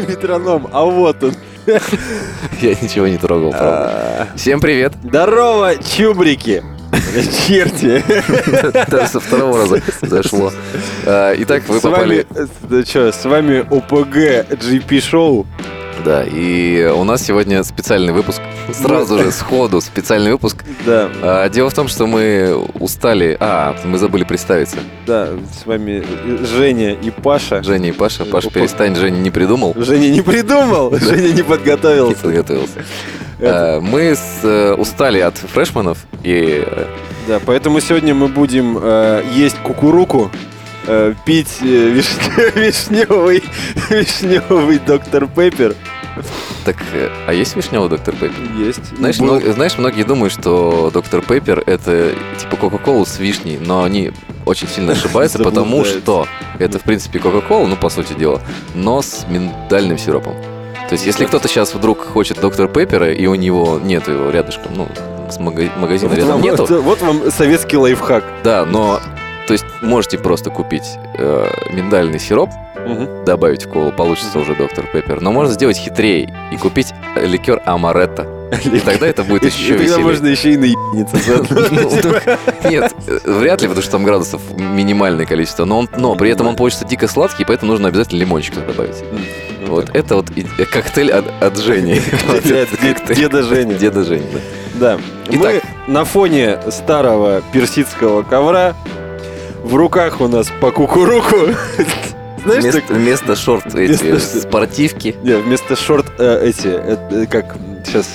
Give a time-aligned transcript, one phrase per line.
[0.00, 1.34] метроном, а вот он.
[2.60, 3.90] Я ничего не трогал, правда.
[3.92, 4.92] А, Всем привет.
[5.02, 6.62] Здорово, чубрики.
[7.46, 8.02] Черти.
[8.90, 10.52] Даже со второго раза зашло.
[11.04, 12.26] А, Итак, вы попали...
[12.84, 14.16] чё, с вами ОПГ
[14.54, 15.46] GP Шоу.
[16.04, 18.40] Да, и у нас сегодня специальный выпуск.
[18.72, 20.64] Сразу же, сходу, специальный выпуск.
[20.84, 23.36] Да, А, Дело в том, что мы устали...
[23.40, 24.76] А, мы забыли представиться.
[25.06, 25.28] да,
[25.60, 27.62] с вами э, Женя и Паша.
[27.62, 28.24] Женя и Паша.
[28.24, 28.60] Паша, Опа.
[28.60, 29.74] перестань, Женя не придумал.
[29.76, 32.22] Женя не придумал, Женя не Не подготовился.
[32.22, 32.78] подготовился.
[33.38, 36.84] Это- А, Мы с- э, устали от фрешманов и э,
[37.28, 40.30] Да, поэтому сегодня мы будем э, есть кукуруку,
[40.86, 43.44] э, пить э, вишне- вишневый,
[43.90, 45.74] вишневый доктор Пеппер.
[46.64, 48.40] так, э, а есть вишневый доктор Пеппер?
[48.58, 48.96] Есть.
[48.96, 54.12] Знаешь, Был- знаешь, многие думают, что доктор Пеппер это типа Кока-Кола с вишней, но они
[54.44, 56.26] очень сильно ошибаются, потому что
[56.58, 58.40] это, в принципе, Кока-Кола, ну, по сути дела,
[58.74, 60.34] но с миндальным сиропом.
[60.88, 64.70] То есть, если кто-то сейчас вдруг хочет доктор Пеппера, и у него нет его рядышком,
[64.76, 64.88] ну,
[65.28, 68.22] с мага- магазина Вот рядом вам, нету, вот вам советский лайфхак.
[68.44, 69.00] да, но,
[69.46, 70.84] то есть, можете просто купить
[71.18, 72.50] э, миндальный сироп,
[73.24, 75.20] добавить в колу, получится уже доктор Пеппер.
[75.20, 78.26] Но можно сделать хитрее и купить э, ликер Амаретто.
[78.64, 80.04] И тогда это будет еще и тогда веселее.
[80.04, 81.16] можно еще и наебниться.
[82.62, 85.64] Ну, Нет, вряд ли, потому что там градусов минимальное количество.
[85.64, 89.02] Но, но при этом он получится дико сладкий, поэтому нужно обязательно лимончик добавить.
[89.10, 92.00] Ну, Вот это вот э, коктейль от, Жени.
[93.14, 93.74] Деда Женя.
[93.74, 94.96] Деда Жени, да.
[94.96, 95.00] Да.
[95.28, 95.62] Итак.
[95.86, 98.74] Мы на фоне старого персидского ковра.
[99.66, 101.36] В руках у нас по кукуруку.
[102.44, 105.16] Знаешь, Вместо, так- вместо шорт эти Вместо- спортивки.
[105.24, 108.06] Не, вместо шорт э, эти, э, э, как сейчас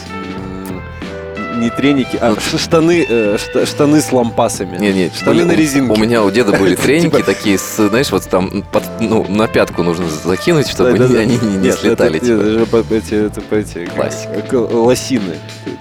[1.58, 4.77] не треники, а Ну, штаны, э, шта- штаны с лампасами.
[4.77, 5.91] Не, не, штаны на резинке.
[5.91, 9.47] У меня у деда были треники Типа- такие, с, знаешь, вот там под- ну, на
[9.49, 11.45] пятку нужно закинуть, чтобы Да, да, они, да.
[11.45, 12.17] не, не Нет, слетали.
[12.17, 12.39] это- типа.
[12.39, 14.55] это же по- эти, это эти, Классика.
[14.55, 15.36] лосины,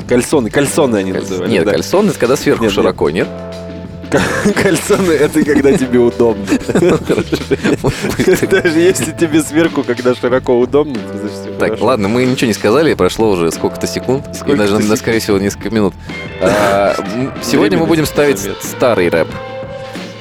[0.09, 1.51] кальсоны, кальсоны они Кальс- называли.
[1.53, 1.71] Нет, да.
[1.71, 2.75] кальсон это когда сверху Нет, нет.
[2.75, 3.29] широко, нет?
[4.63, 6.45] Кальсоны это когда тебе удобно.
[8.51, 13.31] Даже если тебе сверху, когда широко удобно, значит Так, ладно, мы ничего не сказали, прошло
[13.31, 15.95] уже сколько-то секунд, и даже, скорее всего, несколько минут.
[16.41, 16.95] А,
[17.43, 19.29] Сегодня мы будем ставить старый рэп.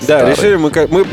[0.01, 0.35] Да, Старый.
[0.35, 1.06] решили мы, как- мы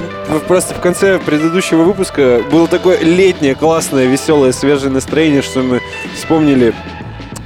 [0.47, 5.81] просто в конце предыдущего выпуска было такое летнее, классное, веселое, свежее настроение, что мы
[6.15, 6.73] вспомнили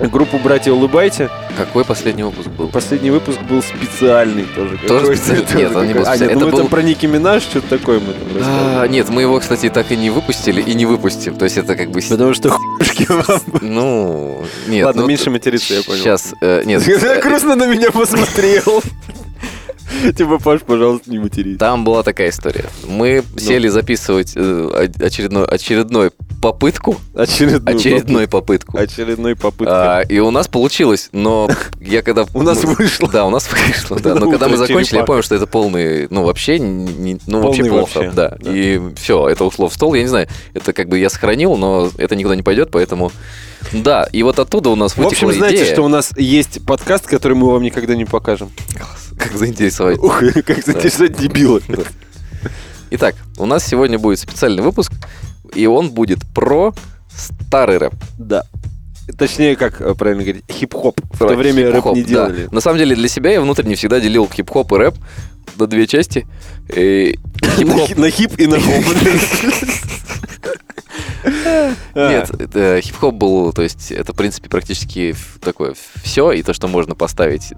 [0.09, 1.29] группу «Братья улыбайте».
[1.57, 2.69] Какой последний выпуск был?
[2.69, 4.79] Последний выпуск был специальный тоже.
[4.89, 5.55] Тоже специальный?
[5.63, 6.35] Нет, он не был А, нет, специальный.
[6.35, 9.23] ну Это мы был- там про Ники Минаж, что-то такое мы там А, нет, мы
[9.23, 11.37] его, кстати, так и не выпустили и не выпустим.
[11.37, 12.01] То есть это как бы...
[12.01, 13.41] Потому что хуйшки вам.
[13.61, 14.87] Ну, нет.
[14.87, 16.01] Ладно, ну, меньше материться, я понял.
[16.01, 16.83] Сейчас, э, нет.
[17.23, 18.83] Грустно на меня посмотрел.
[20.17, 21.59] Типа, Паш, пожалуйста, не матерись.
[21.59, 22.67] Там была такая история.
[22.87, 23.39] Мы Ну.
[23.39, 26.11] сели записывать э, очередной, очередной
[26.43, 28.77] попытку, Очередную очередной попытку.
[28.79, 29.77] попыт- Очередной попыткой.
[29.77, 32.25] А, и у нас получилось, но я когда...
[32.35, 33.09] У нас вышло.
[33.11, 34.15] Да, у нас вышло, да.
[34.15, 38.13] Но когда мы закончили, я понял, что это полный, ну, вообще, ну, вообще плохо.
[38.15, 38.37] Да.
[38.45, 39.95] И все, это ушло в стол.
[39.95, 43.13] Я не знаю, это как бы я сохранил, но это никуда не пойдет, поэтому...
[43.75, 45.73] Да, и вот оттуда у нас В вытекла общем, знаете, идея.
[45.75, 48.51] что у нас есть подкаст, который мы вам никогда не покажем.
[49.21, 49.99] Как заинтересовать.
[49.99, 51.63] Ух, как заинтересовать дебилы.
[52.91, 54.93] Итак, у нас сегодня будет специальный выпуск,
[55.55, 56.75] и он будет про
[57.11, 57.95] старый рэп.
[58.19, 58.45] Да.
[59.19, 61.01] Точнее, как э, правильно говорить, хип-хоп.
[61.13, 62.49] В то время рэп не делали.
[62.51, 64.95] На самом деле для себя я внутренне всегда делил хип-хоп и рэп
[65.59, 66.27] на две части.
[66.75, 67.19] И
[67.97, 68.85] На хип и на хоп.
[71.23, 76.55] А, Нет, это хип-хоп был, то есть это, в принципе, практически такое все, и то,
[76.55, 77.53] что можно поставить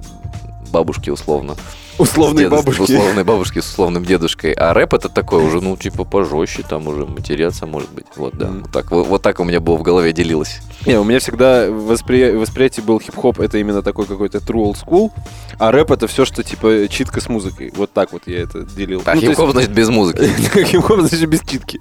[0.72, 1.54] бабушке условно.
[1.98, 2.80] Условные дедом- бабушки.
[2.80, 4.52] Условной бабушке с условным дедушкой.
[4.52, 8.06] А рэп это такой уже, ну, типа, пожестче, там уже матеряться, может быть.
[8.16, 8.46] Вот, да.
[8.48, 10.60] Вот так, вот, вот так у меня было в голове делилось.
[10.86, 15.10] Не, у меня всегда воспри- восприятие был хип-хоп, это именно такой какой-то true old school,
[15.58, 17.70] а рэп это все, что типа читка с музыкой.
[17.76, 19.02] Вот так вот я это делил.
[19.04, 20.28] А Ну, то есть- хип-хоп, значит, без музыки.
[20.64, 21.78] Хип-хоп, значит, без читки.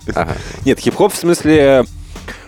[0.65, 1.85] Нет, хип-хоп в смысле...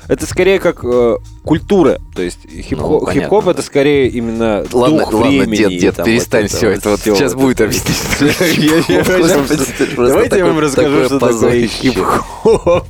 [0.08, 2.00] Это скорее как э, культура.
[2.16, 3.52] То есть хип-хоп, Ну, хип-хоп да.
[3.52, 5.56] это скорее именно Ладно, дух ладно, времени.
[5.56, 6.90] дед, дед, там перестань вот все это.
[6.90, 7.98] Вот всё сейчас вот будет объяснить.
[9.98, 12.86] Давайте я вам расскажу, что такое хип-хоп.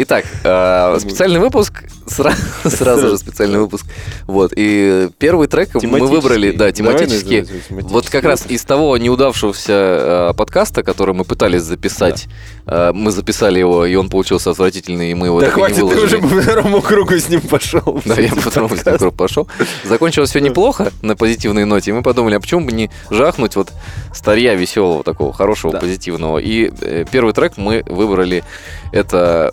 [0.00, 2.32] Итак, э, специальный выпуск, сра-
[2.68, 3.84] сразу же специальный выпуск.
[4.28, 7.44] Вот, и первый трек мы выбрали, да, тематически.
[7.68, 12.28] Вот как раз из того неудавшегося э, подкаста, который мы пытались записать,
[12.66, 15.66] э, мы записали его, и он получился отвратительный, и мы его Да так и не
[15.66, 16.04] хватит, ты выложили.
[16.04, 18.00] уже по второму кругу с ним пошел.
[18.04, 19.48] Да, я по второму кругу пошел.
[19.84, 23.72] Закончилось все неплохо на позитивной ноте, и мы подумали, а почему бы не жахнуть вот
[24.14, 25.80] старья веселого, такого хорошего, Да.
[25.80, 26.38] позитивного.
[26.38, 28.44] И э, первый трек мы выбрали,
[28.92, 29.52] это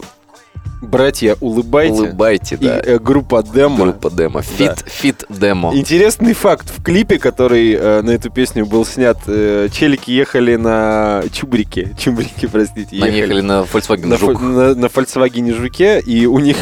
[0.85, 1.93] Братья, улыбайте.
[1.93, 2.79] Улыбайте, И да.
[2.83, 3.85] э, группа Демо.
[3.85, 4.41] Группа демо.
[4.41, 5.75] Feat, feat демо.
[5.75, 6.69] Интересный факт.
[6.75, 11.95] В клипе, который э, на эту песню был снят, э, челики ехали на чубрике.
[11.99, 13.01] Чубрике, простите.
[13.03, 14.41] Они ехали на Volkswagen на, Жук.
[14.41, 16.57] на, на Volkswagen Жуке, и у них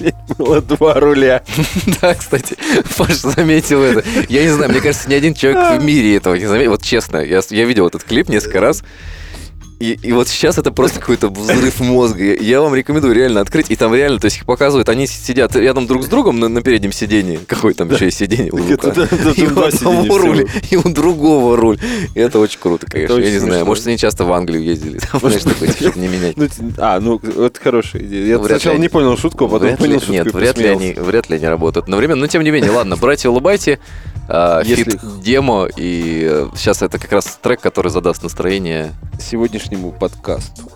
[0.38, 1.42] было два руля.
[2.00, 2.56] Да, кстати,
[2.96, 4.04] Паша заметил это.
[4.28, 6.72] Я не знаю, мне кажется, ни один человек в мире этого не заметил.
[6.72, 8.82] Вот честно, я, я видел этот клип несколько раз.
[9.78, 12.34] И, и вот сейчас это просто какой-то взрыв мозга.
[12.34, 13.70] Я- вам рекомендую реально открыть.
[13.70, 16.62] И там реально, то есть их показывают, они сидят рядом друг с другом на, на
[16.62, 17.38] переднем сидении.
[17.46, 21.78] Какое там еще есть сиденье у одного руль, и у другого руль.
[22.14, 23.18] И это очень круто, конечно.
[23.18, 24.98] Я не знаю, может, они часто в Англию ездили.
[25.20, 26.36] Знаешь, такое, чтобы не менять.
[26.36, 26.48] Ну,
[26.78, 28.26] а, ну, это хорошая идея.
[28.26, 31.36] Я сначала не понял шутку, а потом понял шутку Нет, вряд ли, они, вряд ли
[31.36, 32.20] они работают одновременно.
[32.22, 33.78] Но тем не менее, ладно, братья, улыбайте.
[34.28, 35.68] А, Если Фит демо.
[35.76, 38.92] И сейчас это как раз трек, который задаст настроение.
[39.20, 40.70] Сегодняшнему подкасту.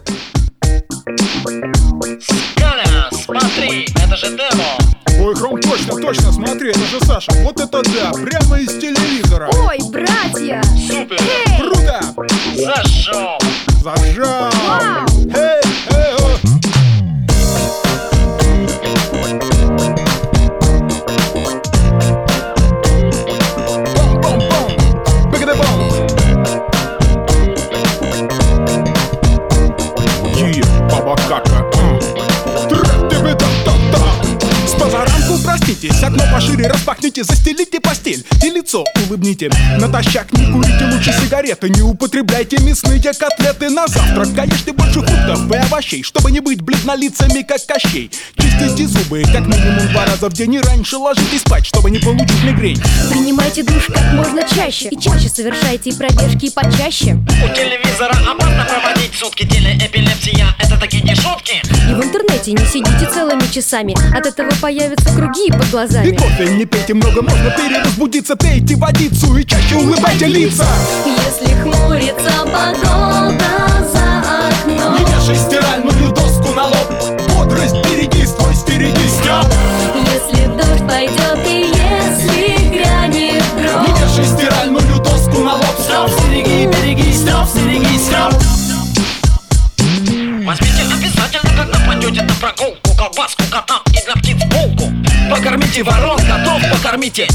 [2.57, 4.65] Галя, смотри, это же демо.
[5.23, 7.31] Ой, Хром, точно, точно, смотри, это же Саша.
[7.43, 9.51] Вот это да, прямо из телевизора.
[9.69, 10.63] Ой, братья!
[10.89, 11.19] Супер,
[11.59, 12.01] Круто!
[12.57, 13.39] зашел.
[13.83, 14.51] Зажал!
[14.67, 15.07] Вау!
[15.35, 15.60] Эй, эй,
[35.81, 39.51] проститесь, окно пошире распахните, застелите постель и лицо улыбните.
[39.79, 44.29] Натощак не курите лучше сигареты, не употребляйте мясные котлеты на завтрак.
[44.47, 48.11] Ешьте больше фруктов и овощей, чтобы не быть бледнолицами, как Кощей.
[48.37, 52.43] Чистите зубы как минимум два раза в день и раньше ложитесь спать, чтобы не получить
[52.43, 52.81] мигрень.
[53.11, 59.15] Принимайте душ как можно чаще И чаще совершайте пробежки и почаще У телевизора опасно проводить
[59.15, 59.47] сутки.
[59.47, 61.63] Телеэпилепсия, это такие не шутки.
[61.89, 66.47] И в интернете не сидите целыми часами От этого появятся круги под И глазами кофе
[66.57, 70.67] не пейте много, можно перевозбудиться, пейте водицу и чаще улыбайте лица.
[71.07, 73.45] Если хмурится погода
[73.93, 76.93] за окном Не вешай стиральную доску на лоб,
[77.29, 79.47] бодрость береги, стой стереги, стёб.
[79.95, 81.50] Если дождь пойдет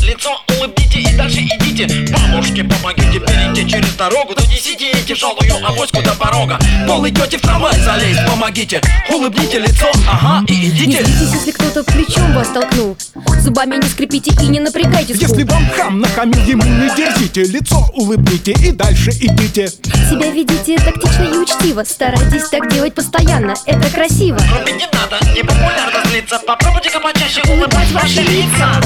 [0.03, 2.05] лицо улыбните и дальше идите.
[2.11, 3.19] Бабушке помогите
[3.56, 6.60] перейти через дорогу, донесите ей тяжелую авоську до порога.
[6.88, 11.04] Пол идете в трамвай залезть, помогите, улыбните лицо, ага, и Не идите.
[11.04, 12.98] злитесь, если кто-то плечом вас толкнул.
[13.40, 15.28] Зубами не скрипите и не напрягайте скул.
[15.30, 19.68] Если вам хам нахамил, ему не дерзите, лицо улыбните и дальше идите.
[19.68, 21.84] Себя ведите тактично и учтиво.
[21.84, 24.38] Старайтесь так делать постоянно, это красиво.
[24.38, 28.81] Грубить не надо, не популярно злиться, попробуйте-ка почаще улыбать ваши лица.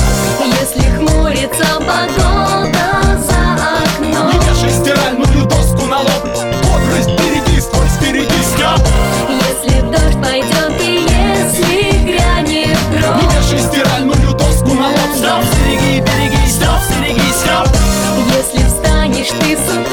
[0.62, 6.24] Если хмурится погода за окном Не вешай стиральную доску на лоб,
[6.64, 8.82] бодрость береги, стой стереги, стёб.
[9.30, 16.02] Если дождь пойдет и если грянет Не гром вешай стиральную доску на лоб, стёб, стереги,
[16.02, 17.68] береги, стёб, стереги, стёб.
[18.38, 19.89] Если встанешь ты с утра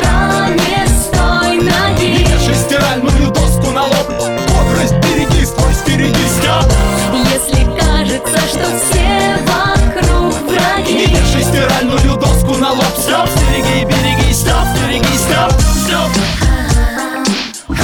[14.47, 15.53] береги, стёб, стереги, стёб,
[15.85, 16.11] стёб.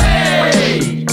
[0.05, 1.07] Эй!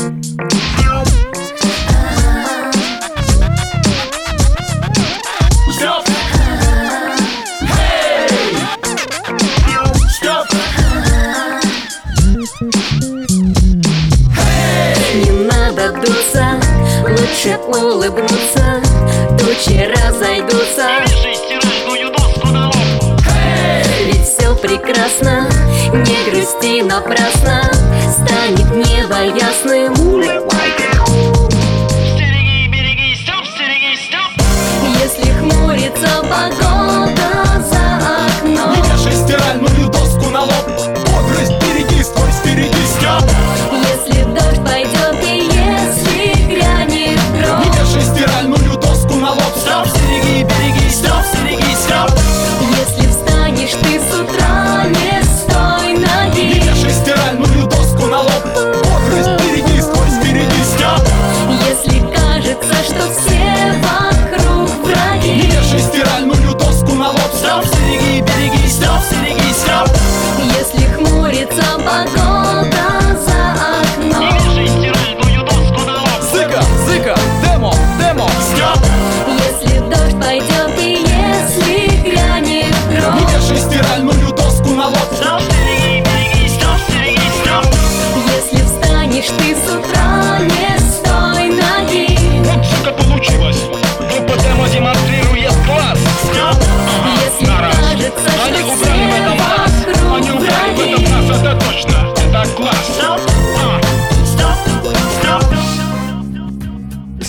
[5.75, 6.05] Стёб!
[7.79, 8.57] Эй!
[10.09, 10.47] Стёб!
[15.15, 16.45] Не надо дуться,
[17.07, 18.81] лучше улыбнуться
[19.37, 20.87] Тучи разойдутся,
[24.61, 25.47] прекрасно.
[25.93, 27.61] Не грусти напрасно,
[28.11, 29.93] станет небо ясным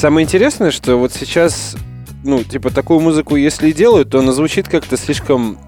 [0.00, 1.76] самое интересное, что вот сейчас,
[2.24, 5.58] ну, типа, такую музыку, если делают, то она звучит как-то слишком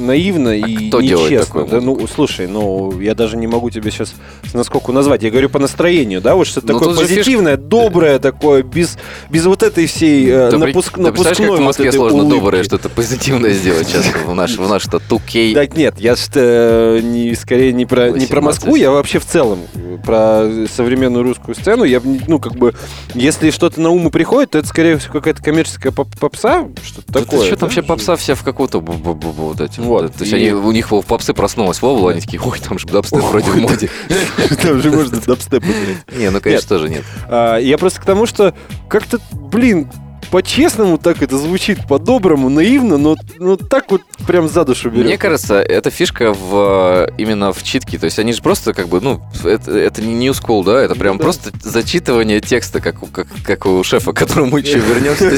[0.00, 1.64] наивно и А кто делает нечестно.
[1.66, 4.14] да, ну, слушай, ну, я даже не могу тебе сейчас
[4.54, 5.22] насколько назвать.
[5.22, 8.98] Я говорю по настроению, да, вот что-то Ну, такое позитивное, доброе такое, без,
[9.30, 12.18] без вот этой всей э, напуск- да представляешь, как напускной в вот Москве этой сложно
[12.22, 12.38] улыбки.
[12.38, 15.54] доброе что-то позитивное сделать сейчас в наш, в наш 2K.
[15.54, 18.42] Так нет, я что не скорее не про не про 18.
[18.42, 19.60] Москву, я вообще в целом
[20.04, 21.84] про современную русскую сцену.
[21.84, 22.74] Я ну как бы
[23.14, 27.12] если что-то на ум и приходит, то это скорее всего какая-то коммерческая поп- попса, что-то
[27.12, 27.46] такое.
[27.46, 29.84] что там вообще попса вся в какую-то вот этим.
[29.90, 32.86] Вот, То есть они, у них в попсы проснулась Вовла, они такие, ой, там же
[32.86, 33.90] дабстеп вроде в моде.
[34.62, 35.64] Там же можно дабстеп.
[36.16, 37.02] Не, ну, конечно, тоже нет.
[37.26, 38.54] А, Я просто к тому, что
[38.88, 39.90] как-то, блин,
[40.30, 45.06] по-честному так это звучит, по-доброму, наивно, но ну, так вот прям за душу берет.
[45.06, 47.98] Мне кажется, это фишка в э, именно в читке.
[47.98, 50.94] То есть они же просто как бы, ну, это, это не new school, да, это
[50.94, 51.24] прям да.
[51.24, 55.30] просто зачитывание текста, как, у- как, как у шефа, к которому мы еще вернемся.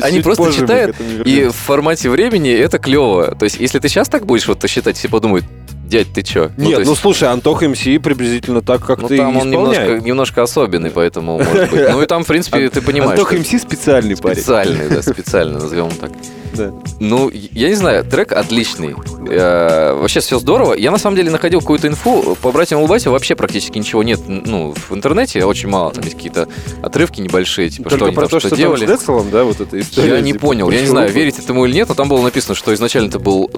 [0.02, 3.34] Они просто читают, и в формате времени это клево.
[3.34, 5.44] То есть если ты сейчас так будешь вот считать, все подумают,
[5.88, 6.50] дядь, ты чё?
[6.56, 10.00] Нет, то ну есть- слушай, Антох МС приблизительно так, как Ну, ты там он немножко,
[10.00, 11.90] немножко особенный, поэтому, может быть.
[11.90, 13.18] Ну, и там, в принципе, ты понимаешь.
[13.18, 14.36] Антох МС специальный парень.
[14.36, 16.12] Специальный, да, специально, назовем так.
[16.56, 16.72] Да.
[17.00, 18.94] Ну, я не знаю, трек отличный.
[19.28, 20.74] Э, Вообще все здорово.
[20.74, 22.36] Я на самом деле находил какую-то инфу.
[22.40, 25.44] По братьям Улбасе вообще практически ничего нет ну, в интернете.
[25.44, 25.92] Очень мало.
[25.92, 26.48] Там есть какие-то
[26.82, 28.86] отрывки небольшие, типа, Только что они про там то, что, что делали.
[28.86, 30.14] там с Децелом, да, вот эта история.
[30.14, 32.54] Я не типа, понял, я не знаю, верить этому или нет, но там было написано,
[32.54, 33.50] что изначально это был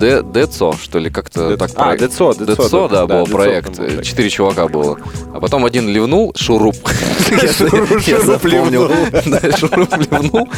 [0.00, 2.02] Децо, что ли, как-то так а, проект.
[2.02, 3.76] Децо, Децо, да, был проект.
[3.76, 4.02] проект.
[4.04, 4.98] Четыре чувака было.
[5.34, 6.76] А потом один ливнул, шуруп.
[7.58, 8.88] Шуруп Я запомнил.
[9.58, 10.48] шуруп ливнул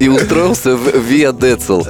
[0.00, 1.82] и устроился в Виа Децл.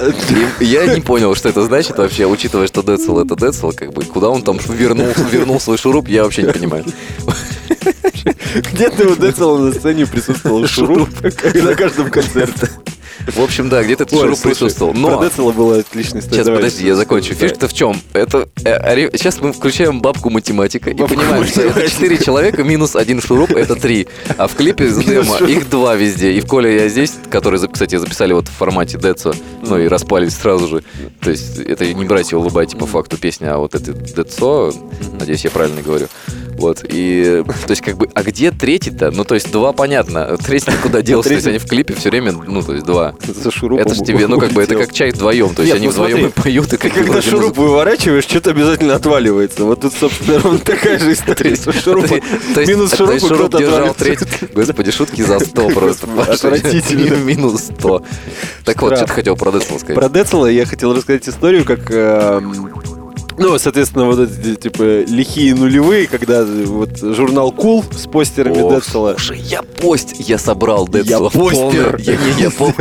[0.59, 4.29] Я не понял, что это значит вообще, учитывая, что Децл это Децл, как бы, куда
[4.29, 6.85] он там вернул свой шуруп, я вообще не понимаю.
[8.71, 12.69] Где ты у Децела на сцене присутствовал шуруп на каждом концерте?
[13.27, 14.91] В общем, да, где-то этот шуруп присутствовал.
[14.91, 16.43] Про Но Децела была отличная история.
[16.43, 17.33] Сейчас, подожди, я закончу.
[17.33, 17.99] Фишка-то в чем?
[18.13, 22.01] Это э, сейчас мы включаем бабку математика и понимаем, что это математика.
[22.01, 24.07] 4 человека минус один шуруп, это 3.
[24.37, 26.33] А в клипе с демо их два везде.
[26.33, 30.35] И в Коля я здесь, который, кстати, записали вот в формате Децо, ну и распались
[30.35, 30.83] сразу же.
[31.21, 34.71] То есть это не братья улыбайте по факту песня, а вот это Децо,
[35.19, 36.07] надеюсь, я правильно говорю.
[36.57, 39.11] Вот, и, то есть, как бы, а где третий-то?
[39.11, 42.31] Ну, то есть, два понятно, третий куда делся, то есть, они в клипе все время,
[42.31, 43.13] ну, то есть, два.
[43.77, 46.27] Это же тебе, ну, как бы, это как чай вдвоем, то есть, они ну, вдвоем
[46.27, 49.63] и поют, и когда шуруп выворачиваешь, что-то обязательно отваливается.
[49.65, 51.55] Вот тут, собственно, ровно такая же история.
[52.55, 54.19] есть- Минус шуруп, шуруп держал треть.
[54.53, 56.07] Господи, шутки за 100 просто.
[56.21, 57.15] Отвратительно.
[57.15, 58.03] Минус 100.
[58.63, 59.95] Так вот, что ты хотел про Децл сказать?
[59.95, 61.91] Про Децела я хотел рассказать историю, как...
[63.37, 69.15] ну, соответственно, вот эти, типа, лихие нулевые, когда вот журнал Кул с постерами О, Децела.
[69.17, 71.29] Слушай, я пост, я собрал Я Децла.
[71.29, 71.97] в постер.
[71.99, 72.75] Я, я, Я, помнишь?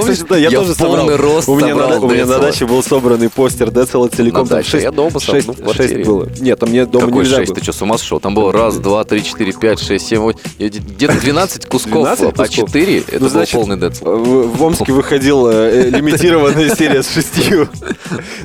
[0.00, 1.16] кстати, да, я, тоже собрал.
[1.16, 4.44] рост у меня, собрал на, у меня на даче был собранный постер Децела целиком.
[4.44, 4.70] На даче?
[4.70, 5.88] шесть- Я дома сам, шесть- ну, в квартире.
[5.88, 6.28] шесть было.
[6.40, 7.48] Нет, там мне дома Какой нельзя 6?
[7.50, 7.56] было.
[7.56, 8.20] Ты что, с ума сошел?
[8.20, 10.38] Там было раз, два, три, четыре, пять, шесть, семь, восемь.
[10.58, 12.68] Я де- Где-то 12 кусков, 12 а кусков?
[12.70, 14.04] 4 это Ну, был значит, полный Децл.
[14.04, 17.68] В, в Омске выходила э, лимитированная серия с шестью.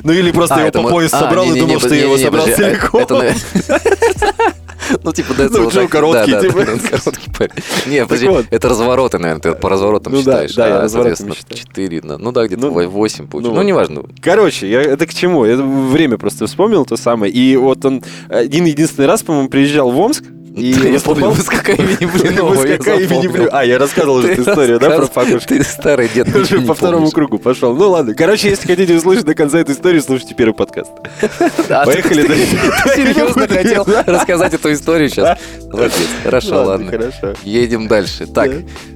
[0.02, 2.02] Ну или просто А, его это по пояс а, собрал и не-не-не, думал, что я
[2.02, 3.00] его собрал подожди, а целиком.
[3.00, 3.34] Это,
[5.02, 6.64] Ну, типа, Децл Ну, Джо короткий, да, да, типа.
[6.66, 7.52] да, он короткий парень.
[7.86, 8.46] Не, подожди, вот.
[8.50, 10.54] это развороты, наверное, ты по разворотам Ну да, считаешь.
[10.54, 11.58] да, я а, соответственно, считаю.
[11.58, 13.56] 4, ну да, где-то Ну, 8 получилось.
[13.56, 14.02] ну Ну, неважно.
[14.20, 15.46] Короче, я, это к чему?
[15.46, 17.32] Я время просто вспомнил то самое.
[17.32, 20.24] И вот он один единственный раз, по-моему, приезжал в Омск.
[20.56, 23.26] И я помню, выскока имени Блинова, Выскока имени.
[23.26, 23.58] Блинова.
[23.58, 25.48] А, я рассказывал эту историю, да, про Факушку?
[25.48, 27.74] Ты старый дед, Я уже по второму кругу пошел.
[27.74, 28.14] Ну ладно.
[28.14, 30.92] Короче, если хотите услышать до конца эту историю, слушайте первый подкаст.
[31.68, 32.56] Да, Поехали дальше.
[32.94, 35.38] Серьезно хотел рассказать эту историю сейчас?
[35.72, 35.94] Молодец.
[36.22, 36.90] Хорошо, ладно.
[36.90, 37.34] Хорошо.
[37.42, 38.26] Едем дальше.
[38.26, 38.50] Так,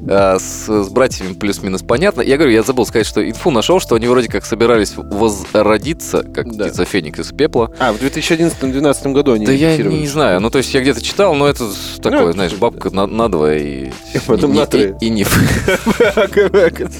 [0.09, 2.21] а, с, братьями плюс-минус понятно.
[2.21, 6.55] Я говорю, я забыл сказать, что инфу нашел, что они вроде как собирались возродиться, как
[6.55, 6.67] Да.
[6.67, 7.73] птица Феникс из пепла.
[7.79, 10.41] А, в 2011-2012 году они Да я не знаю.
[10.41, 11.64] Ну, то есть я где-то читал, но это
[12.02, 13.90] такое, Ну, знаешь, бабка на, надвое и...
[14.26, 14.97] Потом и, на трое.
[15.00, 15.26] и, и не,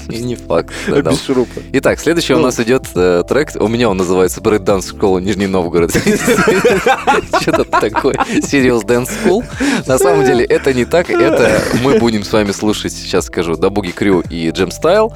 [0.09, 0.71] и не факт.
[0.87, 1.59] Без шурупа.
[1.73, 2.43] Итак, следующий у Ну.
[2.43, 3.49] нас идет э, трек.
[3.55, 5.91] У меня он называется Break Dance Школа Нижний Новгород.
[7.41, 8.15] Что-то такое.
[8.41, 9.43] Serious Dance School.
[9.87, 11.09] На самом деле это не так.
[11.09, 15.13] Это мы будем с вами слушать, сейчас скажу, Дабуги Крю и Джем Стайл.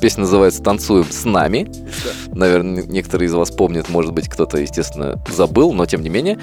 [0.00, 1.70] Песня называется «Танцуем с нами».
[2.32, 6.38] Наверное, некоторые из вас помнят, может быть, кто-то, естественно, забыл, но тем не менее.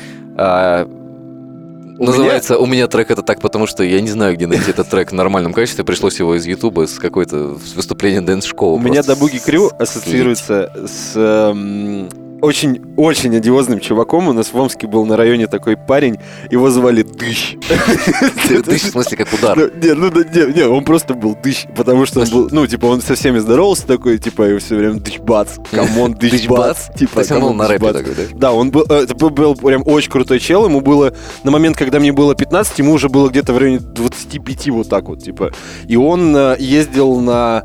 [2.00, 5.12] Называется «У меня трек это так, потому что я не знаю, где найти этот трек
[5.12, 5.84] в нормальном качестве.
[5.84, 8.78] Пришлось его из Ютуба с какой-то выступления dance-школы.
[8.78, 12.10] У меня Da Boogie Crew ассоциируется с эм,
[12.42, 14.28] очень-очень одиозным чуваком.
[14.28, 16.18] У нас в Омске был на районе такой парень,
[16.50, 17.56] его звали Дыщ.
[18.66, 19.58] Дыщ, в смысле, как удар.
[19.58, 22.68] Ну, Не, ну да, не, не, он просто был дыщ, потому что он был, ну,
[22.68, 26.48] типа, он со всеми здоровался такой, типа, и все время дыщ бац, come on, дыщ
[26.48, 26.90] бац.
[26.98, 28.24] Типа, он был на рэпе такой, да?
[28.34, 31.78] Да, он был, э, это был- был прям очень крутой чел, ему было, на момент,
[31.78, 35.52] когда мне было 15, ему уже было где-то в районе 25, вот так вот, типа.
[35.88, 37.64] И он э, ездил на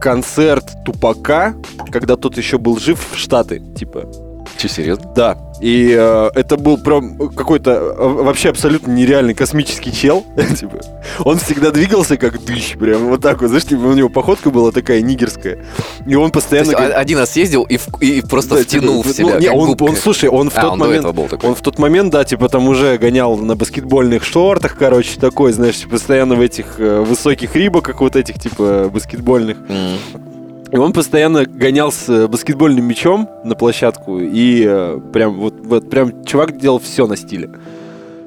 [0.00, 1.54] концерт Тупака,
[1.90, 4.25] когда тот еще был жив в Штаты, типа.
[4.58, 5.12] Че, серьезно?
[5.14, 5.36] Да.
[5.60, 10.24] И э, это был прям какой-то э, вообще абсолютно нереальный космический чел.
[10.58, 10.80] типа.
[11.20, 13.48] Он всегда двигался как дыщ, прям вот так вот.
[13.48, 15.58] Знаешь, типа, у него походка была такая нигерская.
[16.06, 16.68] И он То постоянно...
[16.70, 19.28] есть как- один раз съездил и, в- и просто да, втянул типа, в себя.
[19.34, 21.06] ну, не, как он, он, слушай, он в А, тот он момент...
[21.12, 21.48] был такой.
[21.50, 25.76] Он в тот момент, да, типа там уже гонял на баскетбольных шортах, короче, такой, знаешь,
[25.78, 29.56] типа, постоянно в этих э, высоких рибоках вот этих, типа, баскетбольных.
[29.68, 29.96] М.
[30.72, 35.88] И он постоянно гонял с э, баскетбольным мячом на площадку, и э, прям вот, вот
[35.88, 37.50] прям чувак делал все на стиле.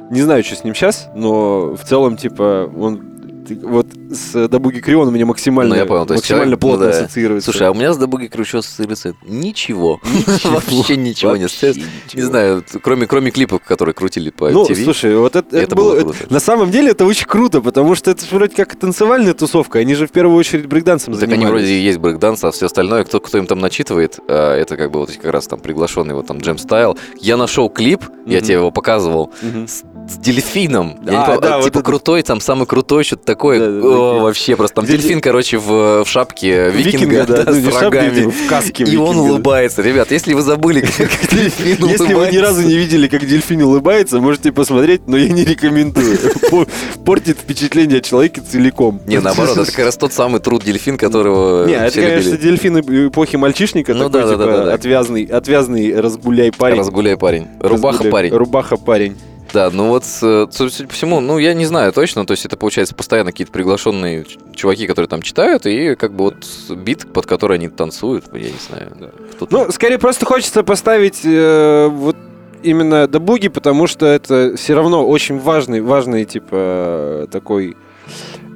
[0.09, 3.08] Не знаю, что с ним сейчас, но в целом, типа, он
[3.55, 6.97] вот с Дабуги Крион у меня максимально, Ну, я понял, максимально человек, плотно ну, да.
[6.97, 7.51] ассоциируется.
[7.51, 9.99] Слушай, а у меня с Дабуги Крючо ассоциируется ничего.
[10.43, 11.89] Вообще ничего не ассоциируется.
[12.13, 15.99] Не знаю, кроме, кроме клипов, которые крутили по Ну, слушай, вот это, это было...
[15.99, 16.17] круто.
[16.29, 20.07] на самом деле это очень круто, потому что это вроде как танцевальная тусовка, они же
[20.07, 21.51] в первую очередь брейкдансом Так они занимались.
[21.51, 24.91] вроде и есть брейкданс, а все остальное, кто, кто им там начитывает, а, это как
[24.91, 26.97] бы вот как раз там приглашенный вот там Джем Стайл.
[27.19, 30.97] Я нашел клип, я тебе его показывал, с, с дельфином.
[31.05, 33.59] Я не А, помню, да, а, вот типа это- крутой, там самый крутой, что-то такое.
[33.59, 34.23] Да, да, О, да.
[34.23, 34.75] вообще просто.
[34.77, 38.15] Там Где- дельфин, короче, в, в шапке викинга, да, да, ну, не с шапке, рогами.
[38.15, 39.81] типа, в каске И он викинга, улыбается.
[39.81, 43.61] Ребят, если вы забыли, как дельфин Если вы ни улыбается- разу не видели, как дельфин
[43.63, 46.17] улыбается, можете посмотреть, но я не рекомендую.
[46.51, 46.67] По-
[47.05, 49.01] Портит впечатление о человеке целиком.
[49.07, 53.35] Не, наоборот, это как раз тот самый труд дельфин, которого Не, это, конечно, дельфин эпохи
[53.35, 56.79] мальчишника, Ну такой, типа, отвязный, разгуляй парень.
[56.79, 57.47] Разгуляй парень.
[57.59, 58.33] Рубаха парень.
[58.33, 59.15] Рубаха парень.
[59.53, 62.55] Да, ну вот, э, судя по всему, ну, я не знаю точно, то есть это,
[62.57, 66.45] получается, постоянно какие-то приглашенные чуваки, которые там читают, и как бы вот
[66.77, 68.91] бит, под который они танцуют, я не знаю.
[69.31, 72.15] кто-то- Ну, скорее просто хочется поставить э, вот
[72.61, 77.77] именно Дабуги, потому что это все равно очень важный, важный, типа, такой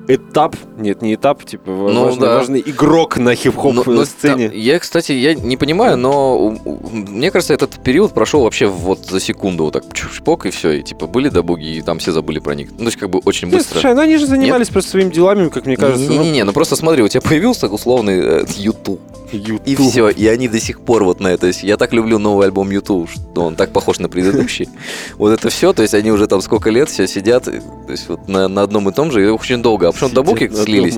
[0.07, 2.37] этап, нет, не этап, типа, Ну, важный, да.
[2.37, 4.49] важный игрок на хип-хоп Ну, ну, сцене.
[4.49, 6.55] там- я, кстати, я не понимаю, но
[6.91, 10.83] мне кажется, этот период прошел вообще вот за секунду, вот так чпок и все, и
[10.83, 12.69] типа были добуги, и там все забыли про них.
[12.71, 13.73] Ну, то есть как бы очень быстро.
[13.79, 16.05] слушай, ну они же занимались просто своими делами, как мне кажется.
[16.11, 18.99] ну, Не-не-не, ну просто смотри, у тебя появился условный э, YouTube.
[19.31, 19.67] YouTube.
[19.67, 21.49] И все, и они до сих пор вот на это.
[21.63, 24.69] Я так люблю новый альбом YouTube, что он так похож на предыдущий.
[25.17, 27.51] Вот это все, то есть они уже там сколько лет все сидят, то
[27.89, 29.92] есть вот на, на одном и том же, и очень долго.
[29.99, 30.97] Сидят на слились?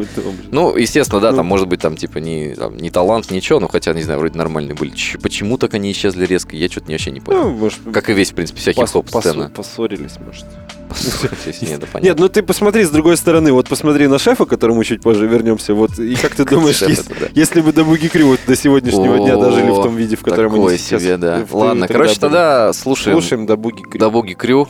[0.52, 1.38] Ну, естественно, да, Ну.
[1.38, 4.38] там может быть там типа не, там, не талант, ничего, ну хотя, не знаю, вроде
[4.38, 4.94] нормальные были.
[5.22, 7.50] Почему так они исчезли резко, я что-то вообще не Ну, понял.
[7.52, 9.44] может, Как и весь, в принципе, вся хип-хоп-сцена.
[9.46, 10.46] посо- Поссорились, может.
[10.90, 12.08] Поссорились, Нет, да, понятно.
[12.08, 13.52] Нет, ну ты посмотри с другой стороны.
[13.52, 15.74] Вот посмотри на шефа, к которому чуть позже вернемся.
[15.74, 16.82] Вот, и как ты думаешь,
[17.34, 20.78] если бы Дабуги Крю вот до сегодняшнего дня дожили в том виде, в котором они
[20.78, 21.02] сейчас...
[21.02, 21.44] себе, да.
[21.50, 23.20] в- Ладно, короче, тогда слушаем.
[23.20, 24.00] Слушаем Дабуги Крю.
[24.00, 24.68] Да боги Крю,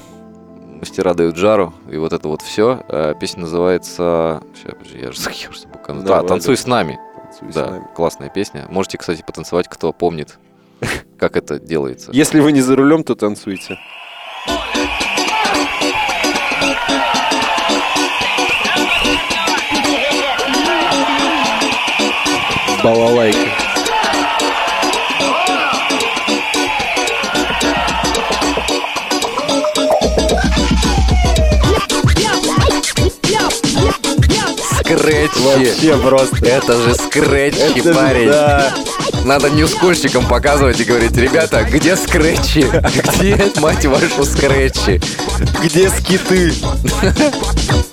[0.86, 3.16] мастера дают жару, и вот это вот все.
[3.20, 4.44] Песня называется...
[4.54, 6.04] Сейчас, подожди, я же я же забыл.
[6.04, 6.62] Да, «Танцуй да.
[6.62, 7.00] с нами».
[7.24, 7.88] Танцуй с Да, нами.
[7.96, 8.68] классная песня.
[8.70, 10.38] Можете, кстати, потанцевать, кто помнит,
[11.18, 12.12] как это делается.
[12.14, 13.80] Если вы не за рулем, то танцуйте.
[22.84, 23.55] Балалайка.
[34.86, 35.40] Скретчи!
[35.40, 36.46] Вообще просто.
[36.46, 38.30] Это же скретчи, Это же, парень.
[38.30, 38.74] да.
[39.24, 42.66] Надо ньюскульщикам показывать и говорить, ребята, где скретчи?
[43.18, 45.02] Где, мать вашу, скретчи?
[45.64, 46.54] Где скиты?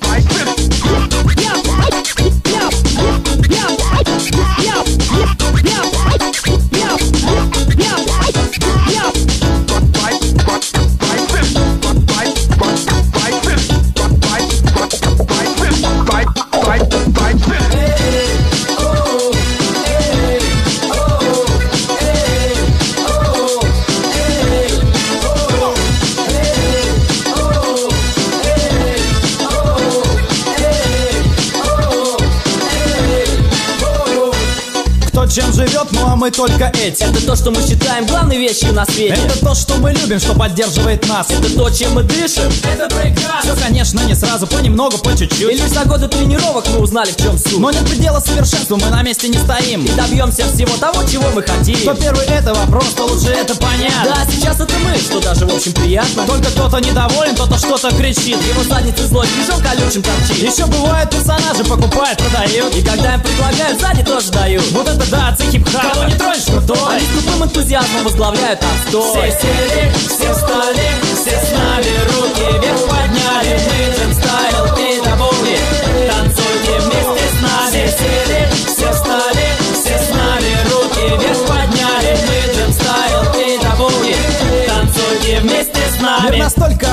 [35.35, 37.03] jump живет, ну а мы только эти.
[37.03, 39.19] Это то, что мы считаем главной вещью на свете.
[39.25, 41.31] Это то, что мы любим, что поддерживает нас.
[41.31, 42.51] Это то, чем мы дышим.
[42.65, 43.55] Это прекрасно.
[43.55, 47.17] Все, конечно, не сразу, понемногу, по И чуть-чуть лишь за годы тренировок мы узнали, в
[47.17, 47.59] чем суть.
[47.59, 49.85] Но нет предела совершенству, мы на месте не стоим.
[49.85, 51.77] И добьемся всего того, чего мы хотим.
[51.77, 53.93] Кто первый это вопрос, то лучше это понять.
[54.05, 56.27] Да, сейчас это мы, что даже в общем приятно.
[56.27, 58.39] Только кто-то недоволен, кто-то что-то кричит.
[58.49, 60.39] Его задницы злой движом колючим торчит.
[60.39, 62.75] Еще бывают персонажи, покупают, продают.
[62.75, 64.65] И когда им предлагают, сзади тоже дают.
[64.73, 69.31] Вот это да, отцы хип-хапа Кого не тронешь, крутой Они с тупым энтузиазмом возглавляют отстой.
[69.31, 73.61] Все сели, все встали, все с нами руки вверх подняли.
[73.69, 73.82] Мы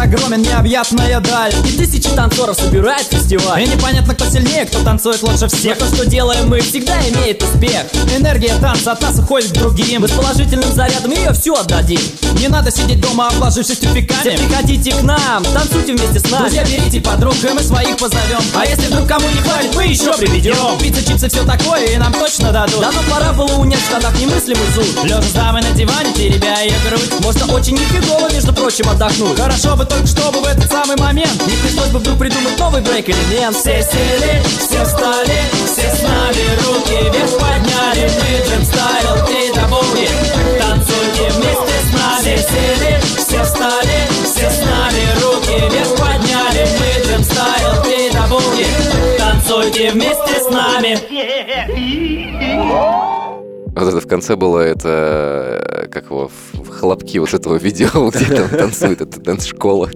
[0.09, 1.53] огромен, необъятная даль.
[1.65, 3.63] И тысячи танцоров собирает фестиваль.
[3.63, 7.41] И непонятно, кто сильнее, кто танцует лучше Но всех то, что делаем мы, всегда имеет
[7.43, 7.83] успех.
[8.15, 10.01] Энергия танца от нас уходит к другим.
[10.01, 11.99] Мы с положительным зарядом ее всю отдадим.
[12.39, 16.43] Не надо сидеть дома, обложившись Все тюфиками приходите к нам, танцуйте вместе с нами.
[16.43, 18.39] Друзья, берите подруг, и мы своих позовем.
[18.55, 20.77] А если вдруг кому не хватит, мы еще приведем.
[20.79, 22.81] Пицца, чипсы, все такое, и нам точно дадут.
[22.81, 25.03] Давно пора было унять в штанах немыслимый зуд.
[25.03, 27.11] Лежа дамой на диване, теребя ее грудь.
[27.21, 29.37] Можно очень нифигово, между прочим, отдохнуть.
[29.37, 33.55] Хорошо бы только чтобы в этот самый момент Не пришлось бы вдруг придумать новый брейк-элемент
[33.55, 36.01] Все сели, все встали, все с
[36.65, 40.09] руки вверх подняли Мы джем стайл и табуги
[40.59, 42.19] Танцуйте вместе с нами.
[42.19, 44.59] Все сели, все встали, все с
[45.23, 48.67] руки вверх подняли Мы джем стайл и табуги
[49.17, 50.97] Танцуйте вместе с нами
[53.79, 56.29] Вот это в конце было это, э, как его,
[56.69, 59.89] хлопки вот этого видео, где там танцует, это танцшкола.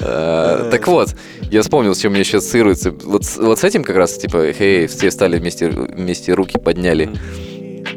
[0.00, 1.14] Э, Так вот,
[1.50, 2.90] я вспомнил, с чем мне сейчас ассоциируется.
[2.90, 7.10] Вот, с- этим как раз, типа, хей, все стали вместе руки подняли.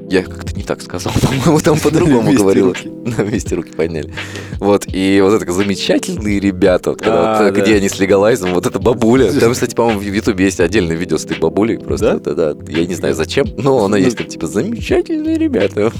[0.09, 2.67] Я как-то не так сказал, по-моему, там по-другому говорил.
[2.69, 2.89] руки.
[3.17, 4.13] Да, вместе руки подняли.
[4.59, 7.61] Вот, и вот это замечательные ребята, вот когда А, вот, да.
[7.61, 9.31] где они с легалайзом, вот эта бабуля.
[9.31, 11.77] Там, кстати, по-моему, в Ютубе есть отдельное видео с этой бабулей.
[11.79, 12.33] Просто, да?
[12.33, 15.91] Да, Я не знаю зачем, но она есть там, типа, замечательные ребята.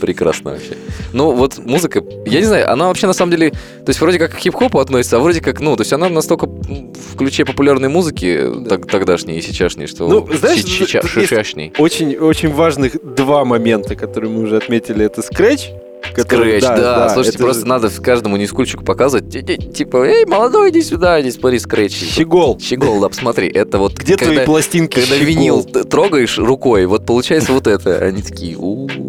[0.00, 0.76] Прекрасно вообще.
[1.12, 4.32] Ну, вот музыка, я не знаю, она вообще на самом деле, то есть вроде как
[4.32, 8.40] к хип-хопу относится, а вроде как, ну, то есть она настолько в ключе популярной музыки
[8.68, 11.72] так- тогдашней и сейчасшней, что Ну, знаешь, шишачней.
[11.78, 15.04] Очень, очень важных два момента, которые мы уже отметили.
[15.04, 15.70] Это скретч.
[16.16, 20.70] Скретч, да, слушайте, это просто же надо каждому нискульчику показывать, ти- ти- типа, эй, молодой,
[20.70, 21.92] иди сюда, иди смотри, скретч.
[22.14, 22.58] Щегол.
[22.60, 24.94] Щегол, да, посмотри, это вот Где когда, твои пластинки?
[25.00, 25.26] когда Щегол?
[25.28, 27.98] винил трогаешь рукой, вот получается вот это.
[27.98, 29.07] Они такие, «У-у-у».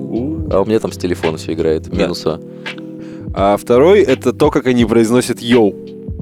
[0.49, 2.03] А у меня там с телефона все играет, Да.
[2.03, 2.39] минуса.
[3.33, 5.73] А второй это то, как они произносят йоу.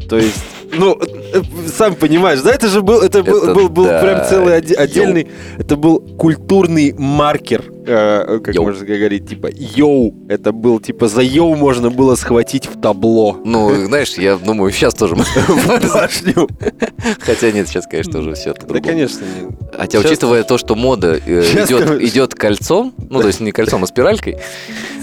[0.10, 0.44] То есть,
[0.78, 1.00] ну,
[1.76, 4.74] сам понимаешь, да, это же был, это был, Это был, был да, прям целый оде-
[4.74, 4.84] yo.
[4.84, 8.65] отдельный, это был культурный маркер, э, как Yo.
[8.66, 13.38] можно говорить, типа yo, это был типа за yo можно было схватить в табло.
[13.46, 15.16] Ну, знаешь, я думаю, сейчас тоже.
[15.94, 16.48] Башню.
[17.20, 19.24] Хотя нет, сейчас, конечно, уже все Да, конечно.
[19.26, 21.42] не- Хотя, Щас- учитывая то, что мода э,
[22.02, 24.38] идет, кольцом, ну, то есть не кольцом, а спиралькой,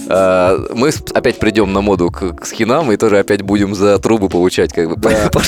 [0.08, 4.72] э, мы опять придем на моду к, скинам и тоже опять будем за трубы получать,
[4.72, 4.96] как бы,
[5.32, 5.40] по.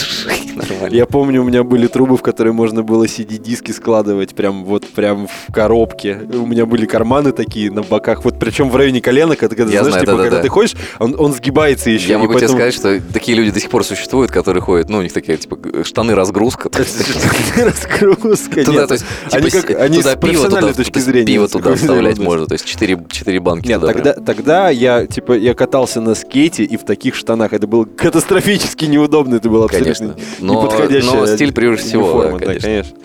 [0.90, 5.26] Я помню, у меня были трубы, в которые можно было CD-диски складывать прям вот прям
[5.26, 6.20] в коробке.
[6.32, 9.80] У меня были карманы такие на боках, вот причем в районе колена, когда, когда, Я
[9.80, 10.30] знаешь, знаю, типа, да-да-да.
[10.30, 12.08] когда ты ходишь, он, он сгибается еще.
[12.10, 14.98] Я могу поэтому- тебе сказать, что такие люди до сих пор существуют, которые ходят, ну,
[14.98, 16.70] у них такие, типа, штаны разгрузка.
[17.56, 18.64] Разгрузка.
[18.64, 22.46] Туда, то есть, Они типа, как- они с профессиональной точки зрения Пиво туда вставлять можно,
[22.46, 26.76] то есть 4, 4 банки Нет, тогда, тогда я, типа, я катался на скейте и
[26.76, 27.52] в таких штанах.
[27.52, 29.36] Это было катастрофически неудобно.
[29.36, 30.16] Это было абсолютно Конечно.
[30.40, 32.96] Но, неподходящая но стиль превыше всего, форма, да, да, конечно.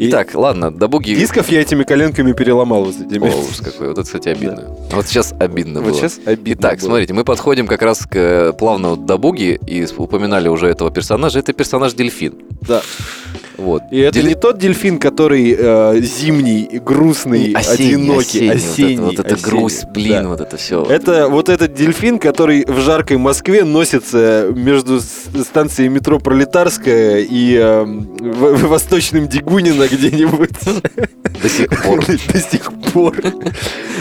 [0.00, 1.14] Итак, ладно, до буги...
[1.14, 3.28] дисков я этими коленками переломал вот этими.
[3.28, 3.88] О, ужас какой.
[3.88, 4.76] Вот это, кстати, обидно.
[4.92, 5.98] Вот сейчас обидно Вот было.
[5.98, 6.86] сейчас обидно Итак, было.
[6.86, 10.90] смотрите, мы подходим как раз к э, плавно вот до буги и упоминали уже этого
[10.92, 11.40] персонажа.
[11.40, 12.34] Это персонаж дельфин.
[12.60, 12.80] Да.
[13.56, 13.82] Вот.
[13.90, 18.96] И это Дели- не тот дельфин, который э, зимний, грустный, осенний, одинокий, осенний, осенний.
[18.98, 20.28] вот это, вот это осенний, грусть, блин, да.
[20.28, 20.84] вот это все.
[20.84, 28.02] Это вот этот дельфин, который в жаркой Москве носится между станцией метро Пролетарская и эм,
[28.20, 30.50] в- в- Восточным Дегунино где-нибудь
[31.42, 32.04] До сих пор.
[32.32, 33.16] до сих пор.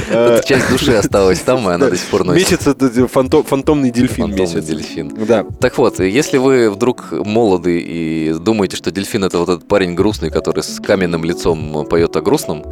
[0.10, 2.52] Э, часть души осталась там, и она до сих пор носит.
[2.52, 5.26] Месяц этот фанто- фантомный дельфин Фантомный дельфин.
[5.28, 5.46] Да.
[5.60, 10.30] Так вот, если вы вдруг молоды и думаете, что дельфин это вот этот парень грустный,
[10.30, 12.64] который с каменным лицом поет о грустном,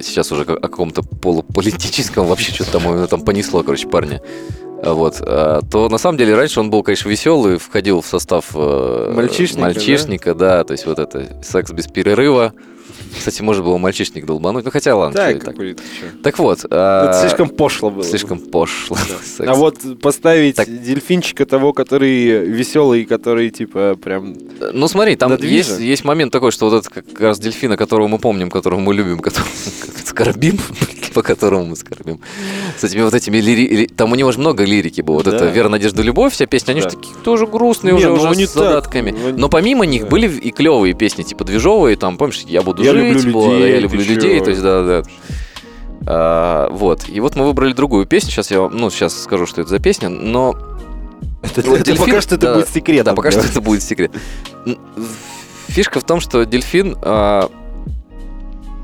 [0.00, 4.20] сейчас уже о каком-то полуполитическом, вообще что-то там, там понесло, короче, парня.
[4.82, 8.46] А Вот, а, то на самом деле раньше он был, конечно, веселый, входил в состав
[8.54, 10.62] э, Мальчишника, мальчишника, да?
[10.64, 12.52] то есть вот это секс без перерыва,
[13.16, 14.64] Кстати, можно было мальчишник долбануть.
[14.64, 15.16] Ну, хотя ладно.
[15.16, 15.56] Так, так.
[16.22, 16.58] Так вот.
[16.64, 18.04] Это а, слишком пошло было.
[18.04, 18.96] Слишком пошло.
[19.36, 19.48] секс.
[19.48, 20.68] А вот поставить Так.
[20.68, 24.36] дельфинчика того, который веселый, который типа прям...
[24.72, 28.18] Ну смотри, там есть, есть момент такой, что вот этот как раз дельфина, которого мы
[28.18, 29.48] помним, которого мы любим, которого
[30.22, 30.58] скорбим,
[31.14, 32.20] по которому мы скорбим.
[32.76, 33.68] С этими вот этими лири...
[33.68, 35.16] ли- Там у него же много лирики было.
[35.16, 35.36] Вот Да.
[35.36, 36.90] это «Вера, надежда, любовь», вся песня, они Да.
[36.90, 39.10] же такие тоже грустные Не, уже, ну уже они с так, задатками.
[39.12, 40.08] ну, Но помимо них да.
[40.08, 43.70] были и клевые песни, типа движовые, там, помнишь, «Я буду Я жить», люблю вот, людей,
[43.72, 45.02] «Я люблю людей», то есть, да-да.
[46.06, 47.08] А, вот.
[47.08, 48.30] И вот мы выбрали другую песню.
[48.30, 50.56] Сейчас я вам, ну, сейчас скажу, что это за песня, но
[51.42, 53.04] Это, Вот это дельфин- пока что это да, будет секретом.
[53.04, 54.10] да, пока что это будет секрет.
[55.68, 56.96] Фишка в том, что дельфин...
[57.02, 57.50] а,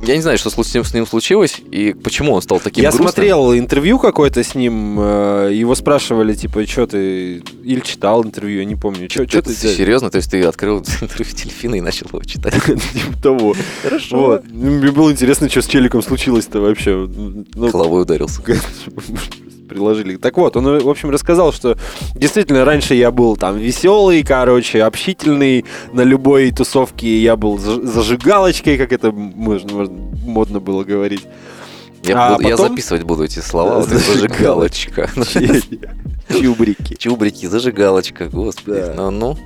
[0.07, 2.91] я не знаю, что с ним, с ним случилось и почему он стал таким Я
[2.91, 3.09] грустным.
[3.09, 7.43] смотрел интервью какое-то с ним, э, его спрашивали, типа, что ты...
[7.63, 9.09] Или читал интервью, я не помню.
[9.11, 9.53] Что Ты- ты...
[9.55, 10.11] серьезно?
[10.11, 12.55] То есть ты открыл интервью дельфина и начал его читать?
[12.65, 13.55] Типа того.
[13.83, 14.17] Хорошо.
[14.17, 14.45] Вот.
[14.51, 17.09] Мне было интересно, что с челиком случилось-то вообще.
[17.15, 18.43] Ну, Головой ударился.
[19.75, 20.17] приложили.
[20.17, 21.77] Так вот, он, в общем, рассказал, что
[22.15, 28.79] действительно раньше я был там веселый, короче, общительный, на любой тусовке я был заж- зажигалочкой,
[28.79, 31.27] как это можно, можно- модно было говорить.
[32.05, 33.81] Я, А буду- я потом- записывать буду эти слова.
[33.81, 35.11] Вот зажигалочка.
[36.29, 36.95] Чубрики.
[36.97, 38.81] Чубрики, зажигалочка, господи.
[38.81, 38.95] Да.
[38.97, 39.39] Ну, ну.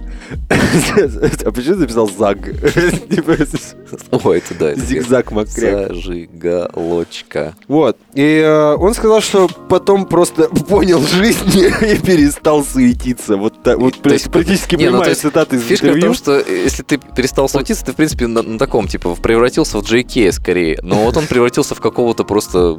[1.44, 2.38] А почему ты написал заг?
[4.24, 4.74] Ой, это да.
[4.74, 5.88] Зигзаг макряк.
[5.88, 7.54] Зажигалочка.
[7.66, 7.96] Вот.
[8.14, 13.36] И э, он сказал, что потом просто понял жизнь и перестал суетиться.
[13.36, 17.84] Вот, практически ну, прямая цитата из Фишка в том, что э, если ты перестал суетиться,
[17.84, 20.78] ты, в принципе, на, на таком, типа, превратился в JK скорее.
[20.82, 22.78] Но вот он превратился в какого-то просто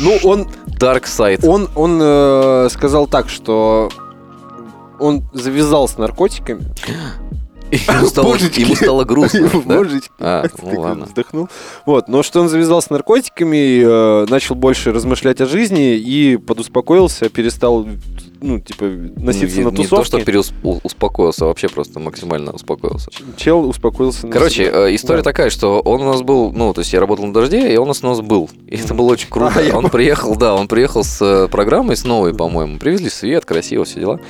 [0.00, 1.46] Ну, он, dark side.
[1.46, 3.90] он, он э, сказал так, что
[4.98, 6.64] он завязал с наркотиками.
[7.72, 8.60] Ему, стало, Божечки.
[8.60, 9.48] ему стало грустно.
[9.64, 9.78] да?
[9.78, 10.10] Божечки.
[10.20, 11.06] А, ну ладно.
[11.06, 11.48] Вздохнул.
[11.86, 17.30] Вот, но что он завязал с наркотиками, э, начал больше размышлять о жизни и подуспокоился,
[17.30, 17.86] перестал,
[18.42, 18.84] ну, типа,
[19.16, 19.96] носиться не, на не тусовке.
[19.96, 23.10] то, что переус- у- успокоился, а вообще просто максимально успокоился.
[23.36, 24.26] Чел успокоился.
[24.26, 24.72] на Короче, себе.
[24.90, 25.30] э, история Да.
[25.30, 27.84] такая, что он у нас был, ну, то есть я работал на дожде, и он
[27.84, 28.50] у нас у нас был.
[28.66, 29.52] И это было очень круто.
[29.72, 32.78] А, он приехал, да, он приехал с э, программой, с новой, по-моему.
[32.78, 34.20] Привезли свет, красиво, все дела.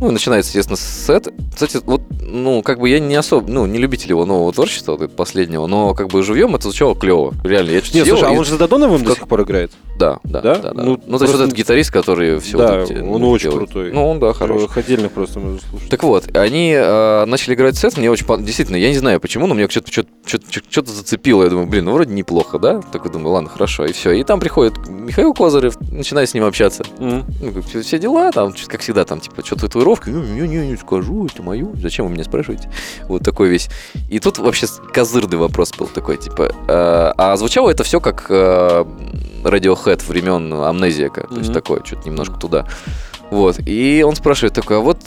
[0.00, 1.28] Ну, начинается, естественно, сет.
[1.52, 5.14] Кстати, вот, ну, как бы я не особо, ну, не любитель его нового творчества, вот
[5.16, 7.34] последнего, но как бы живьем это звучало клево.
[7.42, 9.42] Реально, я чуть Не, сидел слушай, а он же за Додоновым до как- сих пор
[9.42, 9.72] играет?
[9.98, 10.54] Да, да, Да?
[10.56, 10.72] да.
[10.72, 10.82] да.
[10.84, 13.50] Ну, Ну, то есть вот этот гитарист, который все Да, вот эти, он ну, очень
[13.50, 13.70] делает.
[13.70, 13.92] крутой.
[13.92, 14.68] Ну, он, да, хороший.
[14.76, 15.88] Отдельно просто можно слушать.
[15.90, 19.54] Так вот, они э, начали играть сет, мне очень действительно, я не знаю почему, но
[19.54, 21.42] мне что-то что-то зацепило.
[21.42, 22.80] Я думаю, блин, ну вроде неплохо, да?
[22.92, 24.12] Такой думаю, ладно, хорошо, и все.
[24.12, 26.84] И там приходит Михаил Козырев, начинает с ним общаться.
[26.98, 27.24] Мгм.
[27.40, 31.26] Ну, все дела, там, как всегда, там, типа, что-то татуировка, ну, не, не, не скажу,
[31.26, 32.70] это мою, зачем вы меня спрашиваете?
[33.08, 33.68] Вот такой весь.
[34.10, 38.26] И тут вообще с- козырный вопрос был такой, типа, э, а звучало это все как
[38.28, 38.84] э,
[39.44, 42.66] Radiohead времен Амнезиака, то есть такое, что-то немножко туда.
[43.30, 44.98] Вот, и он спрашивает такой, а вот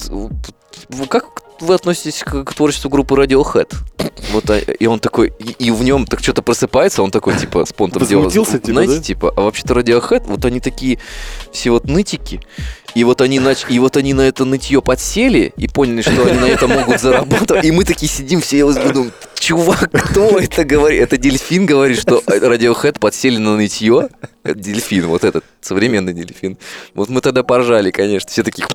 [1.09, 1.25] как
[1.59, 3.71] вы относитесь к, к творчеству группы Radiohead?
[4.31, 7.65] Вот, а- и он такой, и, и в нем так что-то просыпается, он такой, типа,
[7.65, 8.25] спонтом делает.
[8.33, 9.01] Возмутился, типа, Знаете, да?
[9.03, 10.97] типа, а вообще-то Radiohead, вот они такие
[11.51, 12.41] все вот нытики,
[12.93, 13.65] и вот они нач...
[13.69, 17.63] и вот они на это нытье подсели и поняли, что они на это могут заработать.
[17.65, 21.01] И мы такие сидим все и думаем, чувак, кто это говорит?
[21.01, 24.09] Это дельфин говорит, что Radiohead подсели на нытье.
[24.43, 26.57] Дельфин, вот этот современный дельфин.
[26.93, 28.29] Вот мы тогда поржали, конечно.
[28.29, 28.67] Все такие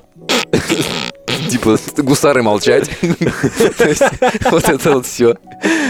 [1.47, 2.89] типа гусары молчать.
[4.51, 5.35] Вот это вот все.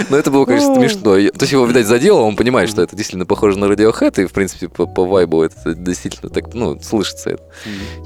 [0.09, 1.01] Но это было, конечно, смешно.
[1.01, 4.31] То есть его, видать, задело, он понимает, что это действительно похоже на Radiohead, и, в
[4.31, 7.43] принципе, по, вайбу это действительно так, ну, слышится это.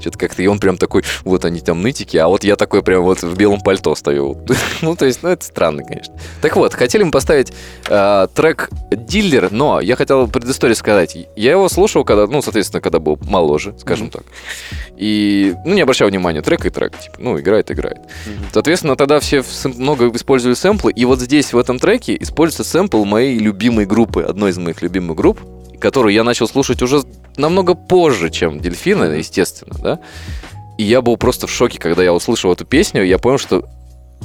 [0.00, 3.02] Что-то как-то, и он прям такой, вот они там нытики, а вот я такой прям
[3.02, 4.40] вот в белом пальто стою.
[4.80, 6.14] Ну, то есть, ну, это странно, конечно.
[6.40, 7.52] Так вот, хотели мы поставить
[7.88, 11.16] э, трек «Диллер», но я хотел предысторию сказать.
[11.36, 14.24] Я его слушал, когда, ну, соответственно, когда был моложе, скажем так.
[14.96, 17.98] И, ну, не обращал внимания, трек и трек, типа, ну, играет, играет.
[18.52, 23.38] Соответственно, тогда все много использовали сэмплы, и вот здесь, в этом треке, используется сэмпл моей
[23.38, 25.40] любимой группы, одной из моих любимых групп,
[25.80, 27.02] которую я начал слушать уже
[27.36, 29.98] намного позже, чем Дельфина, естественно, да.
[30.78, 33.68] И я был просто в шоке, когда я услышал эту песню, я понял, что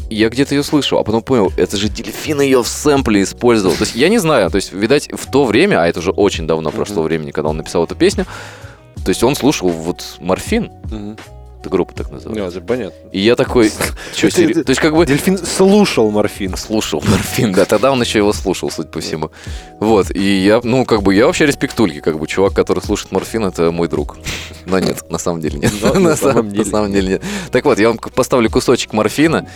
[0.10, 3.76] я где-то ее слышал, а потом понял, это же Дельфин ее в сэмпле использовал.
[3.76, 6.48] То есть я не знаю, то есть, видать, в то время, а это уже очень
[6.48, 8.26] давно прошло времени, когда он написал эту песню,
[9.04, 11.18] то есть он слушал вот Морфин, Мгм.
[11.60, 12.44] Эта группа так называется.
[12.44, 13.10] Ну, это понятно.
[13.12, 13.70] И я такой,
[14.16, 16.56] что, это- То есть как бы Дельфин слушал морфин.
[16.58, 19.32] слушал Морфин, да, тогда он еще его слушал, судя по всему.
[19.80, 23.46] Вот, и я, ну, как бы, я вообще респектульки, как бы, чувак, который слушает Морфин,
[23.46, 24.18] это мой друг.
[24.66, 25.72] Но нет, на самом деле нет.
[25.98, 26.50] На самом
[26.92, 27.08] деле.
[27.10, 27.24] нет.
[27.52, 29.48] Так вот, я вам поставлю кусочек Морфина.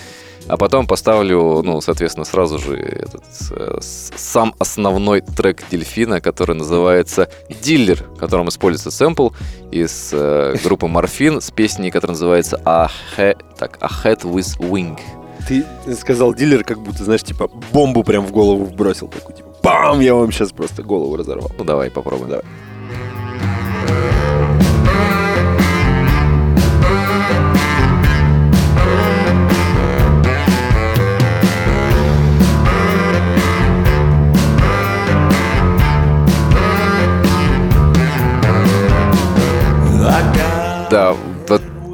[0.51, 7.29] А потом поставлю, ну, соответственно, сразу же этот, э, сам основной трек Дельфина, который называется
[7.63, 9.29] «Диллер», в котором используется сэмпл
[9.71, 14.99] из э, группы Морфин с песней, которая называется «A Head, так, A Head with Wing».
[15.47, 15.63] Ты
[15.95, 19.07] сказал дилер, как будто, знаешь, типа бомбу прям в голову вбросил.
[19.07, 21.49] Такой, типа, бам, я вам сейчас просто голову разорвал.
[21.57, 22.29] Ну, давай попробуем.
[22.29, 22.45] Давай.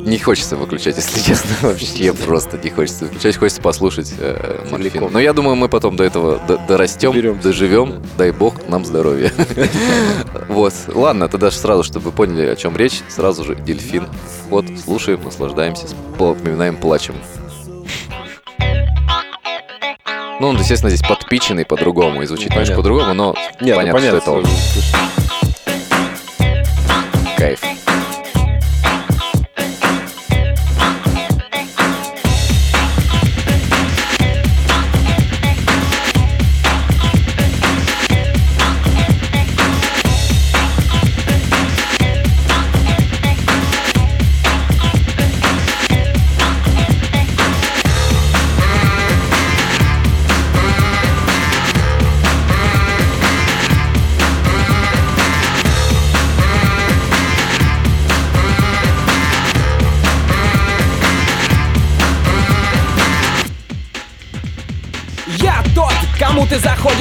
[0.07, 5.09] Не хочется выключать, если честно, вообще просто не хочется выключать, хочется послушать э, Морфин.
[5.11, 7.43] Но я думаю, мы потом до этого д- дорастем, Доберемся.
[7.43, 9.31] доживем, дай бог нам здоровья.
[10.49, 14.07] Вот, ладно, тогда же сразу, чтобы вы поняли, о чем речь, сразу же дельфин.
[14.49, 17.15] Вот, слушаем, наслаждаемся, вспоминаем, плачем.
[20.39, 22.75] Ну, он, естественно, здесь подпиченный по-другому, и звучит Понятно.
[22.75, 24.45] по-другому, но Нет, ну, понятно, что это он.
[27.37, 27.59] Кайф.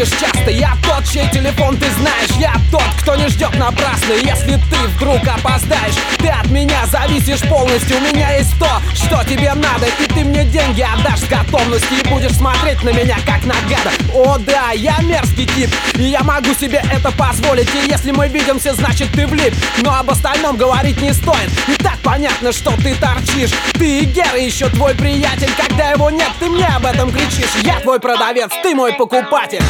[0.06, 0.50] Заходишь часто?
[0.50, 2.30] Я тот, чей телефон ты знаешь.
[2.38, 5.94] Я тот, кто не ждет напрасно Если ты вдруг опоздаешь.
[6.18, 7.96] Ты от меня зависишь полностью.
[7.98, 9.86] У меня есть то, что тебе надо.
[10.00, 11.98] И ты мне деньги отдашь с готовностью.
[11.98, 13.90] И будешь смотреть на меня как на гада.
[14.14, 15.70] О да, я мерзкий тип.
[15.94, 17.68] И я могу себе это позволить.
[17.74, 19.54] И если мы видимся, значит ты влип.
[19.82, 21.50] Но об остальном говорить не стоит.
[21.68, 23.50] И так понятно, что ты торчишь.
[23.72, 25.50] Ты и Гера еще твой приятель.
[25.56, 27.54] Когда его нет, ты мне об этом кричишь.
[27.62, 29.62] Я твой продавец, ты мой покупатель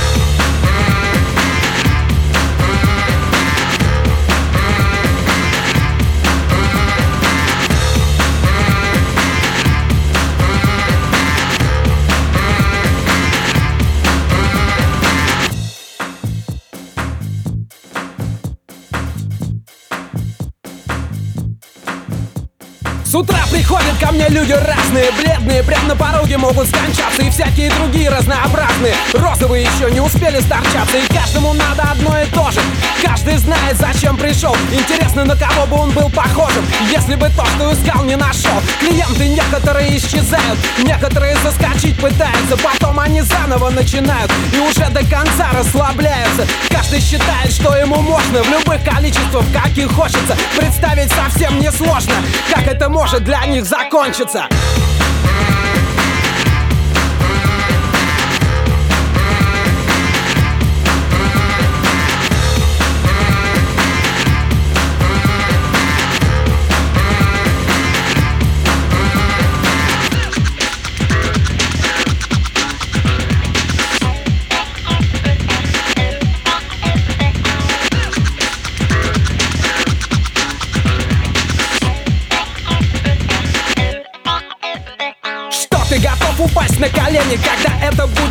[23.17, 28.11] утра приходят ко мне люди разные Бледные, прям на пороге могут скончаться И всякие другие
[28.11, 28.95] разнообразные.
[29.15, 32.61] Розовые еще не успели сторчаться И каждому надо одно и то же.
[33.03, 37.73] Каждый знает, зачем пришел Интересно, на кого бы он был похожим Если бы то, что
[37.73, 44.89] искал, не нашел Клиенты некоторые исчезают Некоторые заскочить пытаются Потом они заново начинают И уже
[44.91, 46.47] до конца расслабляются.
[46.69, 50.37] Каждый считает, что ему можно В любых количествах, каких хочется.
[50.57, 52.15] Представить совсем несложно
[52.53, 54.49] Как это может для них закончиться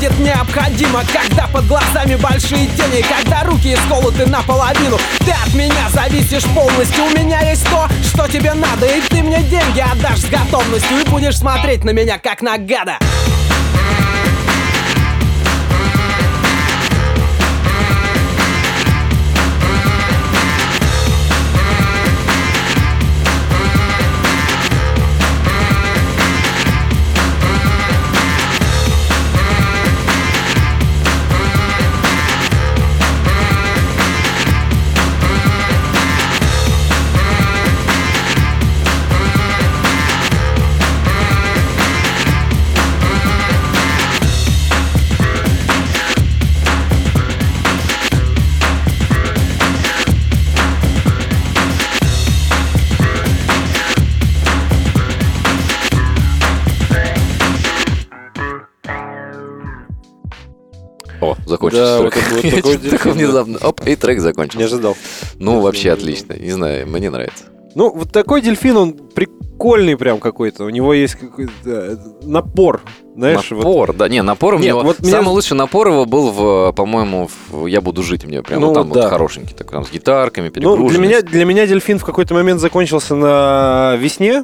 [0.06, 4.98] будет необходимо Когда под глазами большие тени, когда руки исколоты наполовину.
[5.20, 8.86] Ты от меня зависишь полностью, у меня есть то, что тебе надо.
[8.86, 12.98] И ты мне деньги отдашь с готовностью И будешь смотреть на меня как на гада
[61.74, 63.58] О, закончился Да, вот это вот Я такой внезапно.
[63.62, 64.66] Оп, и трек Не закончился.
[64.68, 64.98] ожидал.
[65.40, 66.34] Ну, вообще не отлично.
[66.34, 67.46] Не знаю, мне нравится.
[67.76, 70.66] Ну, вот такой дельфин, он при- прикольный прям какой-то.
[70.66, 72.82] У него есть какой-то э, напор.
[73.16, 74.82] Знаешь, вот- напор, да, не, напор у Нет, него.
[74.82, 78.60] вот меня- Самый лучший напор его был в, по-моему, в Я буду жить мне прям
[78.60, 79.02] Ну, вот там вот да.
[79.04, 82.60] вот хорошенький такой, там с гитарками, Ну, для меня, для меня дельфин в какой-то момент
[82.60, 84.44] закончился на весне,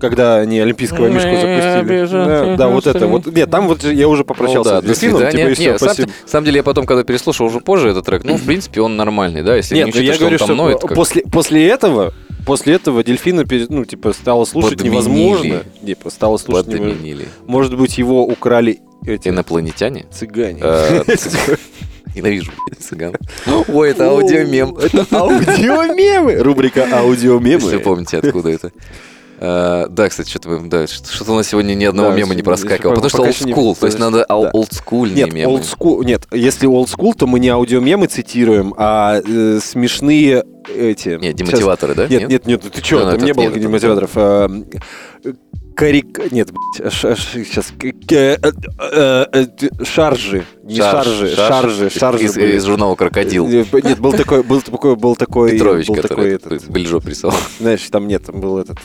[0.00, 2.06] когда они олимпийского мишку запустили.
[2.10, 3.26] Да, да, вот это вот.
[3.26, 5.88] Нет, там вот я уже Ну попрощался да, с дельфином, типа, и всё, Не, сам-
[5.88, 6.08] спасибо.
[6.08, 8.96] на самом деле, я потом, когда переслушал уже позже этот трек, ну, в принципе, он
[8.96, 10.94] нормальный, да, если Нет, не ну учитывать, я что он говорю, там что ноет, как-
[10.94, 12.14] после, после этого,
[12.46, 14.94] после этого дельфина, ну, типа, стало слушать Подменили.
[14.94, 15.62] невозможно.
[15.84, 16.94] Типа, стало слушать невозможно.
[16.96, 17.28] подменили.
[17.46, 20.06] Может быть, его украли эти Инопланетяне?
[20.12, 20.60] цыгане.
[20.62, 21.02] Э,
[22.14, 23.14] Ненавижу цыган.
[23.68, 24.76] Ой, это аудиомем.
[24.76, 26.36] Это аудиомемы.
[26.42, 27.62] Рубрика аудиомемы.
[27.62, 28.72] Если помните, откуда это.
[29.40, 32.34] Э, Да, кстати, что-то мы- да, что- что-то у нас сегодня ни одного Да, мема
[32.34, 32.94] не проскакивало.
[32.94, 33.76] Потому что олдскул.
[33.76, 34.36] То есть надо Да.
[34.36, 35.52] ол- олдскульные Нет, мемы.
[35.52, 40.44] old school, нет, если old school, то мы не аудиомемы цитируем, а э, смешные
[40.76, 41.10] эти...
[41.10, 42.06] Нет, Сейчас- демотиваторы, да?
[42.08, 44.10] Нет, нет, нет, ты что, Да, ну, там не было нет, демотиваторов.
[45.78, 46.32] Карик...
[46.32, 47.72] Нет, сейчас...
[48.10, 50.44] э, э, э, Шаржи.
[50.64, 52.24] Не шаржи, шаржи, шаржи.
[52.24, 53.46] Из, журнала «Крокодил».
[53.46, 55.52] Нет, был такой, был такой, был такой...
[55.52, 57.38] Петрович, который Бельжо рисовал.
[57.60, 58.80] знаешь, там нет, там был этот...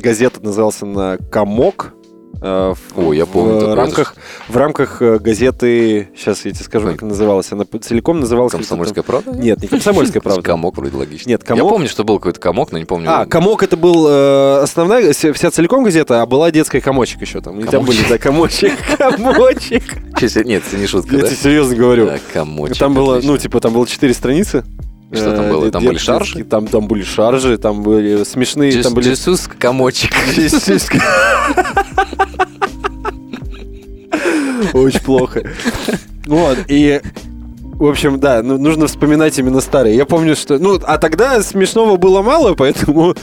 [0.00, 1.92] газета назывался на «Комок».
[2.40, 4.14] Э, в- О, я помню В рамках,
[4.48, 6.08] в рамках э, газеты...
[6.16, 7.50] Сейчас я тебе скажу, как называлась.
[7.52, 8.52] Она целиком называлась...
[8.52, 9.32] «Комсомольская правда»?
[9.32, 10.42] Нет, не «Комсомольская правда».
[10.42, 11.28] Комок вроде логично.
[11.28, 11.68] Нет, Я «Комок».
[11.70, 13.10] помню, что был какой-то комок, но не помню.
[13.10, 17.58] А, комок это был э, основная, вся целиком газета, а была детская комочек еще там.
[17.60, 18.08] И там были, Комочек.
[18.08, 20.44] да, комочек, комочек.
[20.46, 22.06] Нет, это не шутка, Я тебе серьезно говорю.
[22.06, 22.78] Да, комочек.
[22.78, 24.64] Там было, ну, типа, там было четыре страницы.
[25.14, 25.70] И что там Э, было?
[25.70, 26.44] Там были шаржи?
[26.44, 29.10] Там, там были шаржи, там были смешные, Джис- там были...
[29.10, 30.12] Джисус комочек.
[34.72, 35.42] Очень плохо.
[36.26, 37.00] Вот, и...
[37.78, 39.96] В общем, да, ну, нужно вспоминать именно старые.
[39.96, 40.58] Я помню, что...
[40.58, 43.14] Ну, а тогда смешного было мало, поэтому...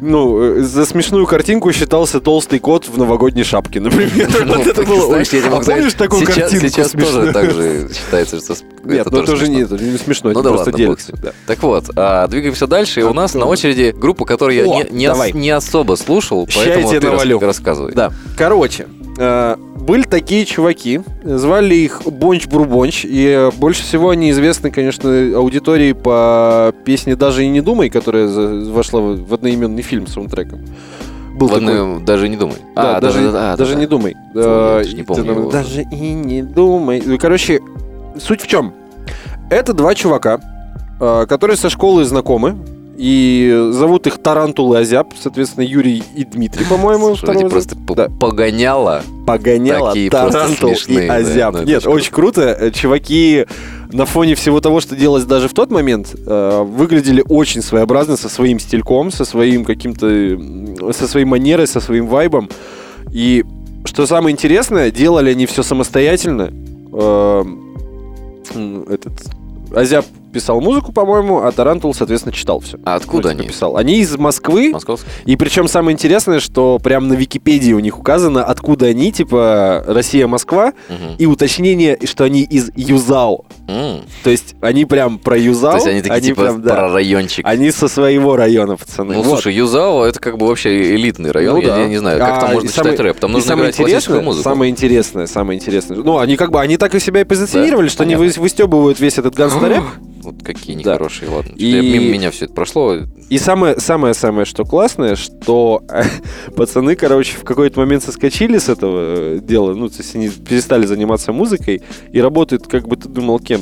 [0.00, 4.28] Ну, за смешную картинку считался толстый кот в новогодней шапке, например.
[4.46, 7.32] Вот это было Ну, Знаешь, я А помнишь такую сейчас- картинку Сейчас тоже смешную?
[7.32, 8.54] так же считается, что
[8.84, 9.54] Нет, это ну это уже смешно.
[9.58, 11.12] не, это не смешно, Ну это да просто ладно, делится.
[11.20, 11.32] да.
[11.48, 13.00] Так вот, а, двигаемся дальше.
[13.00, 16.88] И у нас на очереди группа, которую я не, не, ос- не особо слушал, поэтому
[16.90, 17.92] ты рас- рассказывай.
[17.92, 18.12] Да.
[18.36, 18.86] Короче,
[19.18, 19.56] э,
[19.88, 25.10] были такие чуваки, звали их Бонч Бру Бонч, и э, больше всего они известны, конечно,
[25.34, 28.28] аудитории по песне «Даже и не думай», которая
[28.66, 30.60] вошла в одноименный фильм с саундтреком.
[31.36, 32.00] Был такой.
[32.04, 32.56] даже не думай.
[32.76, 33.80] Да, А, даже, да, да, даже да.
[33.80, 34.12] не думай.
[34.34, 35.50] Фу, Э, даже не помню ты его.
[35.50, 37.00] Даже и не думай.
[37.16, 37.60] Короче,
[38.18, 38.74] суть в чем?
[39.48, 40.38] Это два чувака,
[41.00, 42.58] э, которые со школы знакомы.
[42.98, 47.14] И зовут их Тарантул и Азяб, соответственно, Юрий и Дмитрий, по-моему.
[47.28, 48.08] Они просто Да.
[48.08, 49.02] погоняло.
[49.24, 51.52] Погоняла такие Тарантул смешные, и да, Азяб.
[51.54, 52.56] ну, это Нет, очень круто.
[52.58, 53.46] Э, Чуваки
[53.92, 58.28] на фоне всего того, что делалось даже в тот момент, э, выглядели очень своеобразно, со
[58.28, 60.92] своим стильком, со своим каким-то...
[60.92, 62.50] со своей манерой, со своим вайбом.
[63.12, 63.44] И
[63.84, 66.50] что самое интересное, делали они все самостоятельно.
[66.92, 67.44] Э,
[68.90, 69.12] этот
[69.72, 72.78] Азяб писал музыку, по-моему, а Тарантул, соответственно, читал все.
[72.84, 73.46] А откуда они?
[73.46, 73.76] Писал.
[73.76, 75.08] Они из Москвы, Московский?
[75.24, 80.72] и причем самое интересное, что прям на Википедии у них указано, откуда они, типа Россия-Москва,
[80.88, 81.16] Мгм.
[81.18, 83.44] и уточнение, что они из ЮЗАО.
[83.68, 84.00] М.
[84.24, 85.72] То есть они прям про ЮЗАО.
[85.72, 87.46] То есть они такие, типа, прям, да, про райончик.
[87.46, 89.14] Они со своего района, пацаны.
[89.14, 89.40] Ну, Вот.
[89.42, 91.56] слушай, Юзао это как бы вообще элитный район.
[91.56, 91.80] Ну я, да.
[91.82, 93.20] я не знаю, как А, там можно самое- читать рэп.
[93.20, 94.42] Там нужно играть классическую музыку.
[94.44, 95.98] Самое интересное, самое интересное.
[95.98, 98.34] Ну, они как бы, они так и себя и позиционировали, Да, что они понятно.
[98.40, 99.82] вы- выстебывают весь этот гангстер-рэп.
[100.28, 100.80] Вот какие Да.
[100.92, 101.52] нехорошие, ладно.
[101.56, 102.96] И- я- Мимо меня все это прошло.
[103.30, 105.82] И самое, самое, самое, что классное, что
[106.56, 110.84] пацаны, короче, в какой-то момент соскочили с этого э, дела, ну, то есть они перестали
[110.86, 113.57] заниматься музыкой и работают, как бы ты думал, кем?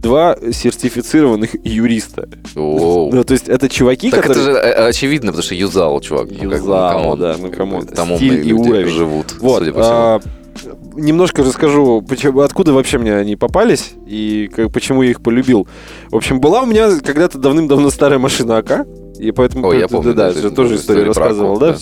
[0.00, 2.28] Два сертифицированных юриста.
[2.54, 3.10] Оу.
[3.12, 4.54] Ну, то есть это чуваки, Так это которые...
[4.54, 6.28] же э, очевидно, потому что ЮЗАО, чувак.
[6.30, 7.86] Ну, бы, ну, да, ну, come on.
[7.86, 8.88] бы Там Стиль и уровень.
[8.88, 9.94] живут, Вот, судя по всему.
[9.96, 10.20] а,
[10.94, 15.66] немножко расскажу, почему, откуда вообще мне они попались и как, почему я их полюбил.
[16.10, 18.86] В общем, была у меня когда-то давным-давно старая машина АК,
[19.18, 19.68] и поэтому...
[19.68, 21.76] Ой, я помню, да, да, тоже историю рассказывал, да,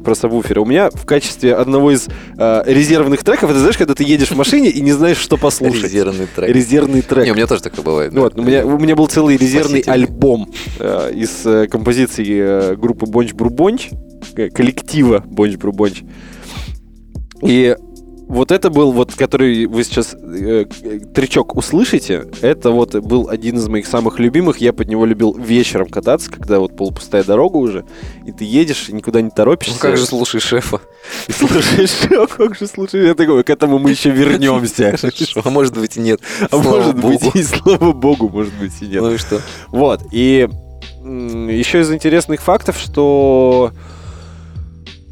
[0.00, 0.60] про сабвуфера.
[0.60, 4.36] У меня в качестве одного из э, резервных треков, это знаешь, когда ты едешь в
[4.36, 5.84] машине и не знаешь, что послушать.
[5.84, 6.50] Резервный трек.
[6.50, 7.24] Резервный трек.
[7.24, 8.12] Не, у меня тоже такое бывает.
[8.12, 8.20] да.
[8.20, 13.32] Вот, у меня, у меня был целый резервный альбом э, из э, композиций группы Бонч
[13.32, 13.90] Брубонч,
[14.54, 16.02] коллектива Бонч Брубонч.
[17.42, 17.76] И
[18.28, 20.66] вот это был, вот, который вы сейчас э,
[21.14, 24.58] тречок услышите, это вот был один из моих самых любимых.
[24.58, 27.84] Я под него любил вечером кататься, когда вот полупустая дорога уже,
[28.26, 29.74] и ты едешь, и никуда не торопишься.
[29.74, 30.80] Ну как же слушай шефа?
[31.26, 34.94] И слушаешь, «О, как же слушаешь, я такой, к этому мы еще вернемся.
[35.42, 36.20] А может быть и нет.
[36.50, 39.02] А может быть, и слава богу, может быть, и нет.
[39.02, 39.40] Ну и что?
[39.68, 40.48] Вот, и
[41.02, 43.72] еще из интересных фактов, что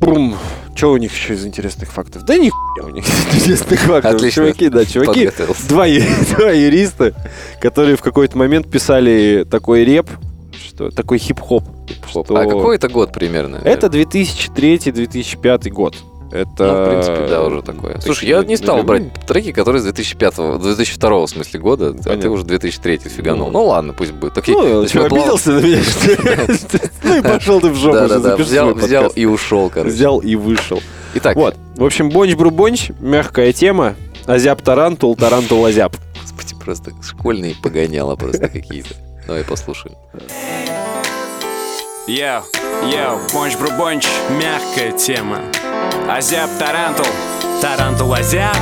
[0.00, 0.36] Пум.
[0.76, 2.22] Что у них еще из интересных фактов?
[2.24, 4.14] Да ни хуя у них из интересных фактов.
[4.14, 4.42] Отлично.
[4.44, 5.30] Чуваки, да, чуваки.
[5.68, 5.86] Два,
[6.36, 7.14] два юриста,
[7.60, 10.10] которые в какой-то момент писали такой реп,
[10.52, 11.64] что такой хип-хоп.
[11.64, 12.26] Хоп.
[12.26, 13.56] что- А какой это год примерно?
[13.64, 15.96] Это 2003-2005 год.
[16.32, 16.48] Это...
[16.58, 18.00] Ну, в принципе, да, уже такое.
[18.00, 22.02] Слушай, я не стал брать треки, которые с 2005 2002 в смысле года, а ты
[22.02, 22.30] Понятно.
[22.30, 23.46] уже 2003 фиганул.
[23.50, 23.60] Ну.
[23.60, 24.36] Ну ладно, пусть будет.
[24.36, 24.54] Окей.
[24.54, 26.88] Ну, Значит, обиделся на меня, что?
[27.04, 29.94] Ну и пошел ты в жопу, запиши взял, взял и ушел, короче.
[29.94, 30.82] Взял и вышел.
[31.14, 33.94] Итак, Вот, в общем, бонч-бру-бонч, мягкая тема.
[34.26, 35.96] Азяб тарантул, тарантул азяб.
[36.20, 38.94] господи, просто школьные погоняла просто какие-то.
[39.26, 39.96] Давай послушаем.
[42.08, 42.42] Yo,
[42.90, 45.40] yo, бонч брубонч, мягкая тема.
[46.08, 47.06] Азяб тарантул,
[47.60, 48.56] тарантул азяб.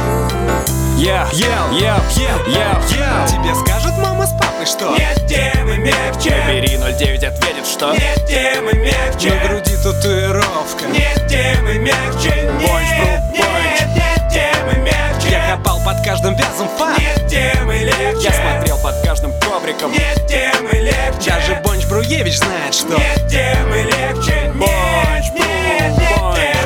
[0.96, 3.28] Yo, yo, yo, yo, yo, yo.
[3.28, 6.30] Тебе скажут мама с папой, что Нет темы мягче.
[6.30, 12.50] Набери 09, ответит, что Нет темы мягче На груди татуировка Нет темы мягче.
[12.60, 13.80] Бонч, бру, бонч.
[13.94, 15.30] нет темы мягче.
[15.30, 18.28] Я копал под каждым вязом фан Нет темы легче.
[18.28, 21.30] Я смотрел под каждым ковриком Нет темы легче.
[21.30, 24.52] Даже Бонч Бруевич знает, что Нет темы легче.
[24.54, 25.63] Бонч, нет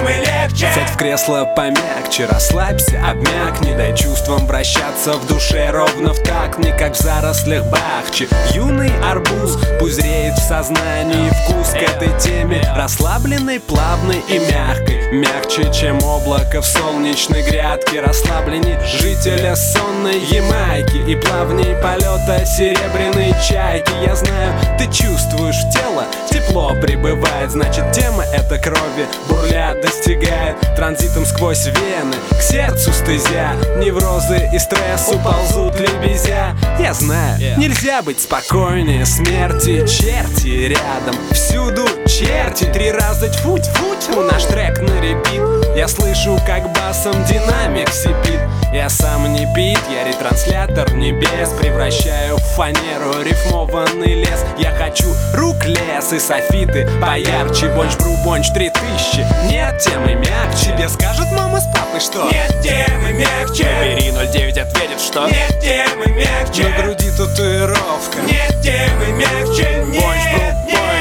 [0.08, 0.68] темы легче.
[0.74, 3.74] Сядь в кресло помягче, расслабься, обмякни.
[3.76, 9.58] Дай чувствам вращаться в душе ровно в такт Не как в зарослях бахчи Юный арбуз
[9.78, 12.62] пузреет в сознании Вкус к этой теме.
[12.76, 18.00] Расслабленной, плавной и мягкой Мягче, чем облако в солнечной грядке.
[18.00, 23.92] Расслабленней жителя сонной Ямайки И плавней полета серебряной чайки.
[24.04, 31.26] Я знаю, ты чувствуешь в тело Тепло прибывает, значит тема это крови Бурля достигает транзитом
[31.26, 32.14] сквозь вены.
[32.30, 36.56] К сердцу стезя, неврозы и стресс уползут лебезя.
[36.78, 39.86] Я знаю, нельзя быть спокойнее смерти.
[39.86, 42.64] Черти рядом, всюду черти.
[42.64, 48.40] Три раза тьфу тьфу тьфу наш трек на репит Я слышу, как басом динамик сипит.
[48.72, 51.50] Я сам не бит, я ретранслятор небес.
[51.50, 54.44] Превращаю в фанеру рифмованный лес.
[54.58, 59.24] Я хочу рук лес и софиты Поярче, бонч бру бонч три тысячи.
[59.48, 60.72] Нет темы мягче.
[60.76, 62.28] Тебе скажут мама с папой, что?
[62.28, 63.64] Нет темы мягче.
[63.64, 65.28] Набери 09 ответит, что?
[65.28, 66.64] Нет темы мягче.
[66.64, 68.18] На груди татуировка.
[68.26, 69.84] Нет темы мягче.
[69.86, 70.97] Нет, Бонч, бру, бонч.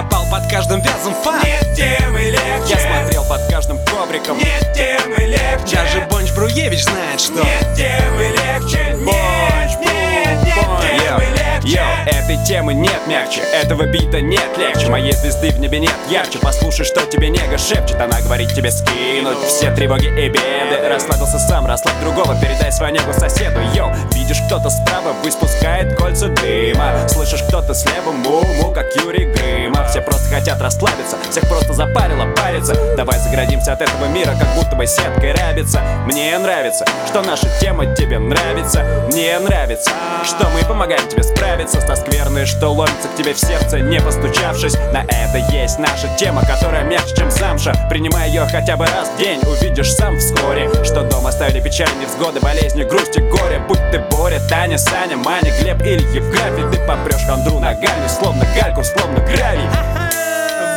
[0.00, 2.74] Копал под каждым вязом фан Нет темы легче.
[2.74, 5.76] Я смотрел под каждым ковриком Нет темы легче.
[5.76, 8.96] Даже Бонч Бруевич знает, что Нет темы легче.
[9.04, 11.49] Бонч, нет, Бонч.
[11.64, 11.78] Легче.
[11.78, 14.88] Yo, этой темы нет мягче, этого бита нет легче.
[14.88, 18.00] Моей звезды в небе нет ярче, послушай, что тебе нега шепчет.
[18.00, 20.88] Она говорит тебе скинуть все тревоги и беды.
[20.88, 23.60] Расслабился сам, расслабь другого, передай свою негу соседу.
[23.74, 27.08] Йоу, видишь, кто-то справа выспускает кольца дыма.
[27.08, 29.86] Слышишь, кто-то слева му-му, как Юрий Грыма.
[29.88, 32.74] Все просто хотят расслабиться, всех просто запарило париться.
[32.96, 37.86] Давай заградимся от этого мира, как будто бы сеткой рабится Мне нравится, что наша тема
[37.94, 38.84] тебе нравится.
[39.12, 39.90] Мне нравится,
[40.24, 44.00] что мы помогаем тебе справиться С та скверной, что ломится к тебе в сердце, не
[44.00, 44.74] постучавшись.
[44.92, 49.18] На это есть наша тема, которая мягче, чем замша Принимай ее хотя бы раз в
[49.18, 53.58] день, увидишь сам вскоре Что дома оставили печаль, невзгоды, болезни, грусть и горе.
[53.66, 58.84] Будь ты Боря, Таня, Саня, Маня, Глеб или Евграфий Ты попрешь хандру ногами, словно гальку,
[58.84, 59.68] словно гравий.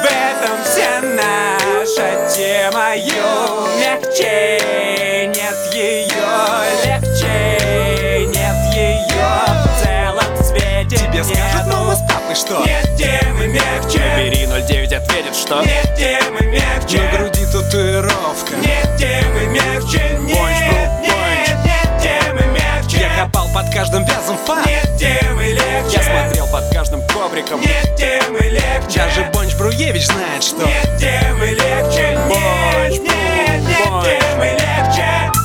[0.02, 2.96] В этом вся наша тема
[3.80, 4.60] мягче
[5.28, 6.14] Нет ее
[6.84, 7.63] легче
[11.14, 12.66] Тебе скажут мама с папой, что?
[12.66, 14.00] Нет темы мягче?
[14.00, 15.62] Набери 09 ответит, что?
[15.62, 17.02] Нет темы мягче?
[17.02, 18.56] На груди татуировка.
[18.56, 20.18] Нет темы мягче?
[20.22, 22.98] Нет, Бонч, бру, нет, нет темы мягче?
[22.98, 25.98] Я копал под каждым вязом фан Нет темы легче?
[25.98, 27.62] Я смотрел под каждым ковриком.
[27.62, 28.98] Нет темы легче?
[28.98, 30.66] Даже Бонч Бруевич знает, что.
[30.66, 32.18] Нет темы легче?
[32.28, 35.43] Бонч, Нет, нет, нет темы легче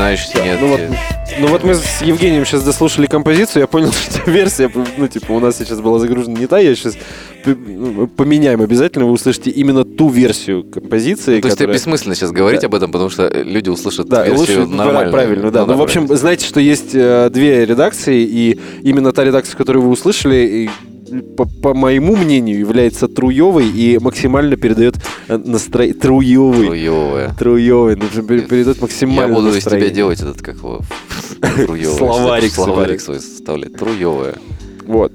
[0.00, 0.58] Ну, такой запоминающийся нет.
[0.60, 0.80] Ну вот,
[1.40, 5.40] ну вот мы с Евгением сейчас дослушали композицию, я понял, что версия, ну типа у
[5.40, 6.96] нас сейчас была загружена не та, я сейчас
[8.16, 12.64] поменяем обязательно, вы услышите именно ту версию композиции, Ну, то есть которая- бессмысленно сейчас говорить
[12.64, 15.12] об этом, потому что э, люди услышат Да, версию лучше нормально.
[15.12, 15.66] правильно, да.
[15.66, 19.90] Ну, в общем, знаете, что есть э, две редакции, и именно та редакция, которую вы
[19.90, 20.36] услышали,
[20.66, 20.70] и
[21.36, 24.96] по, по моему мнению, является труевой и максимально передает
[25.28, 25.94] э, настроение.
[25.94, 26.66] Труевый.
[26.68, 27.34] Труевая.
[27.38, 27.96] Труевый.
[27.96, 29.88] Ну, передает максимально Я буду из настроение.
[29.88, 30.80] тебя делать этот, как его.
[31.96, 33.20] Словарик Словарик свой.
[33.20, 33.74] составлять.
[33.76, 34.34] Труевая.
[34.86, 35.12] Вот.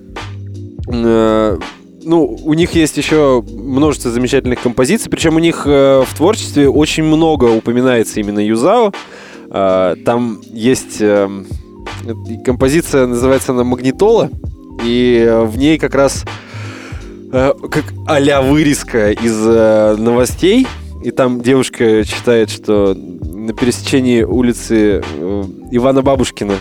[0.87, 1.57] Э,
[2.03, 7.03] Ну, у них есть еще множество замечательных композиций, причем у них э, в творчестве очень
[7.03, 8.91] много упоминается именно Юзао.
[9.49, 11.29] Там есть э,
[12.29, 14.29] и композиция, называется она «Магнитола»,
[14.83, 16.25] и э, в ней как раз
[17.31, 20.67] э, как а вырезка из э, новостей,
[21.03, 25.03] и там девушка читает, что на пересечении улицы
[25.71, 26.55] Ивана Бабушкина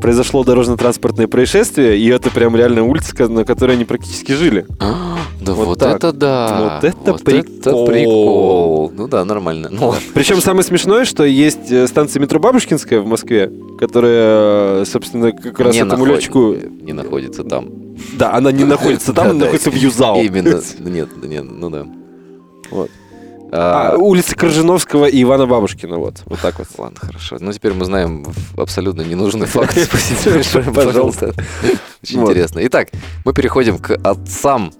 [0.00, 4.66] произошло дорожно-транспортное происшествие, и это прям реально улица, на которой они практически жили.
[4.80, 5.96] А, Да Вот вот, так.
[5.96, 6.80] это да.
[6.80, 7.86] Вот это прикол.
[7.86, 8.92] прикол.
[8.94, 9.68] Ну да, нормально.
[9.70, 9.94] Ну.
[10.14, 15.58] Причем самое смешное, что есть э, станция метро Бабушкинская в Москве, которая, э, собственно, как
[15.60, 16.54] раз Не этому наход- летчику...
[16.82, 17.68] Не находится там.
[18.18, 20.20] Да, она не находится там, она находится в Юзао.
[20.20, 20.60] Именно.
[20.80, 21.86] Нет, нет, ну да.
[22.70, 22.90] Вот.
[23.52, 26.16] А, А, улица Коржиновского и Ивана Бабушкина, вот.
[26.26, 26.68] Вот так вот.
[26.78, 27.36] Ладно, хорошо.
[27.40, 28.26] Ну, теперь мы знаем
[28.56, 29.78] абсолютно ненужный факт.
[29.78, 31.32] Спасибо большое, Пожалуйста.
[32.02, 32.60] Очень интересно.
[32.64, 32.88] Итак,
[33.24, 34.72] мы переходим к отцам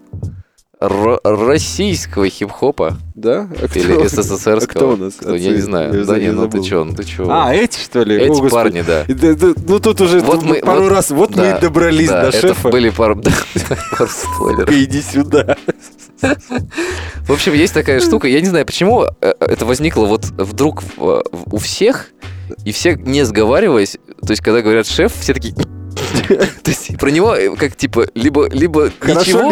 [0.80, 3.48] ро- российского хип-хопа Да?
[3.62, 4.54] А кто- или СССРского.
[4.56, 5.14] а кто у нас?
[5.14, 5.94] Кто, я не знаю.
[6.00, 7.26] Я Да не, ну ты чё, ну ты чё.
[7.30, 8.16] А, эти, что ли?
[8.16, 9.02] Эти парни, да.
[9.08, 11.60] И да- да, Ну, тут уже Вот тут мы- пару вот- раз, вот мы и
[11.60, 12.68] добрались да, до это шефа.
[12.68, 13.16] были пару...
[13.98, 14.70] пару спойлеров.
[14.70, 15.56] Иди сюда.
[16.20, 21.58] В общем, есть такая штука, я не знаю, почему э, это возникло вот вдруг у
[21.58, 22.10] всех,
[22.64, 25.54] и все, не сговариваясь, то есть, когда говорят шеф, все такие...
[26.28, 29.50] То есть про него э, как типа либо либо ничего,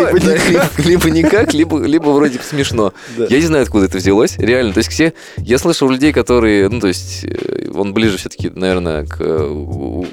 [0.79, 1.55] либо никак.
[1.55, 2.93] либо, либо вроде смешно.
[3.17, 4.73] Я не знаю, откуда это взялось, реально.
[4.75, 9.07] То есть все, я слышал людей, которые, ну то есть э, он ближе все-таки, наверное,
[9.07, 9.21] к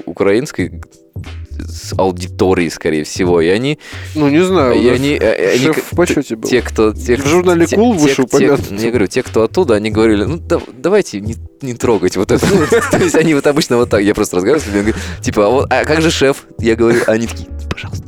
[0.06, 0.82] украинской
[1.58, 3.78] с аудитории, скорее всего, и они,
[4.14, 4.74] Ну, не знаю.
[4.74, 6.48] и они, э, они шеф в почете был.
[6.48, 6.92] те, кто...
[6.92, 8.68] Те, В журнале те- «Кул» вышеупомянут.
[8.68, 12.32] те- Я говорю, те, кто оттуда, они говорили, ну, да- давайте не, не трогать вот
[12.32, 12.46] это.
[12.90, 15.84] То есть они вот обычно вот так, я просто разговариваю с людьми, типа, а а
[15.84, 16.44] как же шеф?
[16.58, 18.04] Я говорю, они такие, пожалуйста,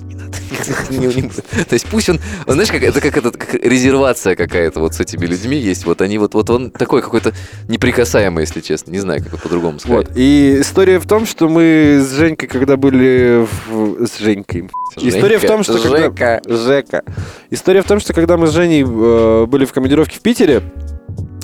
[0.91, 1.17] не надо.
[1.17, 1.29] Не- не-
[1.65, 5.27] То есть пусть он, знаешь, как, это как, этот, как резервация какая-то вот с этими
[5.27, 5.85] людьми есть.
[5.87, 7.33] Вот они вот, вот он такой какой-то
[7.69, 8.91] неприкасаемый, если честно.
[8.91, 10.09] Не знаю, как это по-другому сказать.
[10.09, 10.17] Вот.
[10.17, 14.07] И история в том, что мы с Женькой, когда были в...
[14.07, 14.69] с Женькой.
[14.97, 15.99] История в Женька, том, что когда...
[15.99, 16.43] Жека.
[16.47, 17.03] Жека.
[17.51, 20.63] История в том, что когда мы с Женей э, были в командировке в Питере,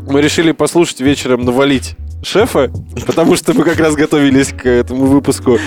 [0.06, 2.70] мы решили послушать вечером навалить шефа,
[3.06, 5.58] потому что мы как раз готовились к этому выпуску.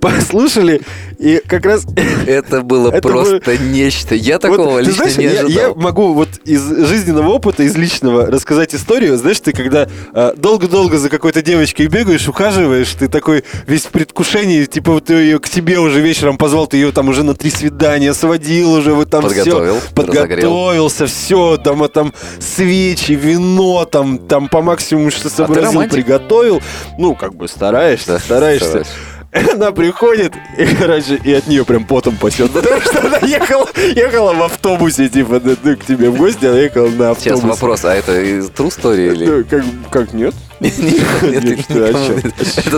[0.00, 0.80] Послушали,
[1.18, 1.84] и как раз...
[2.26, 4.14] Это было Это просто нечто.
[4.14, 5.68] Я Вот, такого ты лично знаешь, не я, ожидал.
[5.68, 9.16] я могу вот из жизненного опыта, из личного рассказать историю.
[9.18, 14.64] Знаешь, ты когда э, долго-долго за какой-то девочкой бегаешь, ухаживаешь, ты такой весь в предвкушении,
[14.64, 17.50] типа вот ты ее к тебе уже вечером позвал, ты ее там уже на три
[17.50, 24.18] свидания сводил уже, вот там Подготовил, все подготовился, все, там, а там свечи, вино, там,
[24.18, 26.62] там по максимуму что сообразил, А приготовил.
[26.98, 28.66] Ну, как бы стараешься, Да, стараешься.
[28.68, 28.88] стараюсь.
[29.52, 32.50] Она приходит, и, короче, и от нее прям потом пасет.
[32.50, 36.88] Потому что она ехала, ехала в автобусе, типа, ну, к тебе в гости, она ехала
[36.88, 37.36] на автобусе.
[37.36, 39.26] Сейчас вопрос, а это true story или...
[39.26, 40.34] Ну, как, как нет?
[40.60, 40.72] Это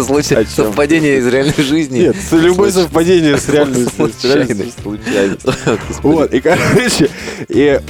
[0.05, 2.00] случай, совпадение из реальной жизни.
[2.00, 3.46] Нет, любое совпадение с
[3.96, 4.76] случайность.
[4.84, 5.03] Господи.
[6.03, 7.11] Вот, и, короче,
[7.48, 7.80] и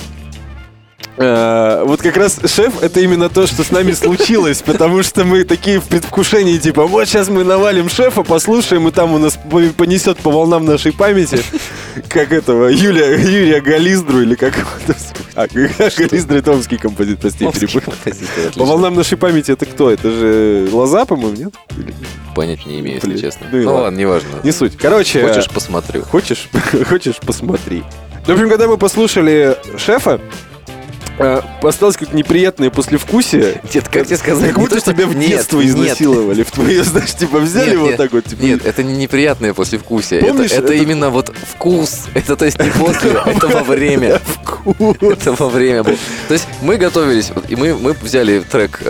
[1.16, 5.78] вот как раз шеф это именно то, что с нами случилось, потому что мы такие
[5.80, 10.18] в предвкушении, типа, вот сейчас мы навалим шефа, послушаем, и там у нас по- понесет
[10.18, 11.42] по волнам нашей памяти,
[12.08, 14.54] как этого, Юлия, Юрия Гализдру, или как?
[15.34, 17.94] А, Гализдра это омский композитор, прости, перепутал.
[18.56, 19.90] По волнам нашей памяти это кто?
[19.90, 21.54] Это же Лоза, по-моему, нет?
[22.34, 23.46] Понять не имею, если честно.
[23.52, 23.96] ну Ну ладно.
[23.98, 24.28] неважно.
[24.42, 24.76] Не суть.
[24.78, 26.02] Короче, Хочешь, посмотрю.
[26.04, 26.48] Хочешь?
[26.88, 27.82] Хочешь, посмотри.
[28.26, 30.51] В общем, когда мы послушали шефа, э,
[31.62, 33.60] осталось как неприятное послевкусие.
[33.72, 34.48] Дед, как тебе сказать?
[34.50, 35.70] Как будто тебя в Нет, детство нет.
[35.70, 36.42] изнасиловали.
[36.42, 38.24] В твое, знаешь, типа взяли Нет, вот нет, так вот.
[38.24, 40.20] Типа, Нет, это не неприятное послевкусие.
[40.20, 42.06] Это, именно вот вкус.
[42.14, 44.20] Это то есть не после, это во время.
[44.24, 44.96] вкус.
[45.00, 45.84] Это во время.
[45.84, 45.94] То
[46.30, 48.80] есть мы готовились, и мы, мы взяли трек,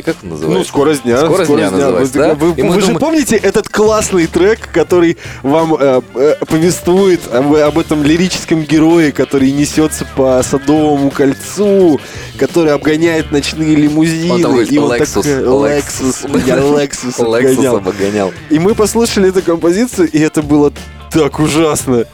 [0.00, 0.58] э, как дня, он называется?
[0.58, 1.18] Ну, скорость дня.
[1.18, 2.34] Скорость дня называется, Вы, да?
[2.34, 7.78] вы- вы же думаем- помните этот классный трек, который вам э, э, повествует об, об
[7.78, 12.00] этом лирическом герое, который несется по Садовому кольцу,
[12.38, 14.34] который обгоняет ночные лимузины.
[14.34, 16.26] Он там говорит, и он Lexus, такой, Lexus.
[16.30, 17.76] Lexus, я Lexus Lexus обгонял.
[17.76, 18.32] обгонял.
[18.50, 20.72] И мы послушали эту композицию, и это было
[21.10, 22.04] так ужасно.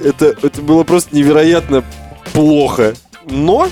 [0.00, 1.82] Это, это было просто невероятно
[2.32, 2.94] плохо.
[3.28, 3.68] Но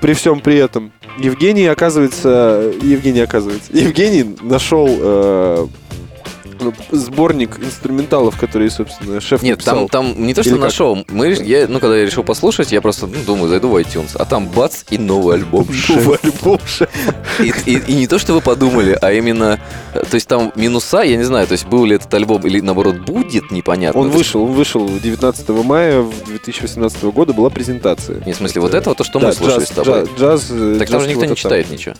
[0.00, 5.66] при всем при этом Евгений оказывается, Евгений оказывается, Евгений нашел э,
[6.90, 9.88] сборник инструменталов, которые, собственно, шеф Нет, там, написал.
[9.88, 10.64] там не то, что Или как?
[10.64, 11.04] нашел.
[11.08, 14.10] Мы, реш- я, ну, когда я решил послушать, я просто ну, думаю, зайду в iTunes,
[14.18, 15.66] а там бац и новый альбом.
[15.88, 16.88] Новый альбом «Шеф».
[17.40, 19.60] И, и- и не то, что вы подумали, а именно,
[19.94, 22.60] э, то есть там минуса, я не знаю, то есть был ли этот альбом или
[22.60, 24.00] наоборот будет, непонятно.
[24.00, 28.22] Он вышел, он вышел 19 мая 2018 года, была презентация.
[28.24, 30.00] Не, в смысле, вот этого, то, что Да, мы слушали джаз, с тобой.
[30.04, 31.94] джаз, джаз, э, Так там же никто не читает ничего.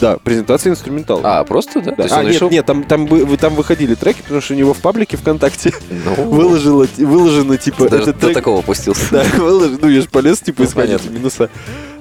[0.00, 1.20] Да, презентация инструментала.
[1.24, 1.94] А, просто, да?
[1.96, 2.06] Да.
[2.10, 4.78] А, нет, решил- нет, там, там, вы- там выходили треки, потому что у него в
[4.78, 8.34] паблике ВКонтакте Ну, выложено, выложено типа, даже этот до трек...
[8.34, 9.06] такого опустился.
[9.10, 11.50] Да, выложено, ну я же полез, типа, Ну, искать минуса.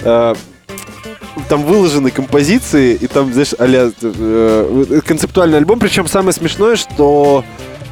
[0.02, 0.36] А,
[1.50, 5.80] Там выложены композиции, и там, знаешь, а концептуальный альбом.
[5.80, 7.44] Причем самое смешное, что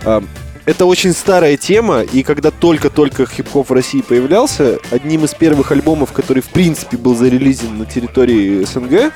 [0.04, 0.24] а,
[0.66, 6.12] это очень старая тема, и когда только-только хип-хоп в России появлялся, одним из первых альбомов,
[6.12, 9.12] который, в принципе, был зарелизен на территории СНГ,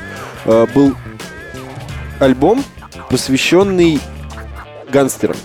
[0.45, 0.95] а, был
[2.19, 2.63] альбом,
[3.09, 3.99] посвященный
[4.91, 5.37] гангстерам.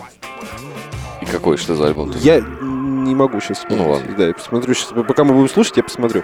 [1.21, 2.13] И какой, что за альбом?
[2.21, 3.85] Я не могу сейчас вспомнить.
[3.85, 4.15] Ну ладно.
[4.17, 4.89] Да, я посмотрю сейчас.
[5.07, 6.23] Пока мы будем слушать, я посмотрю.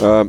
[0.00, 0.26] А,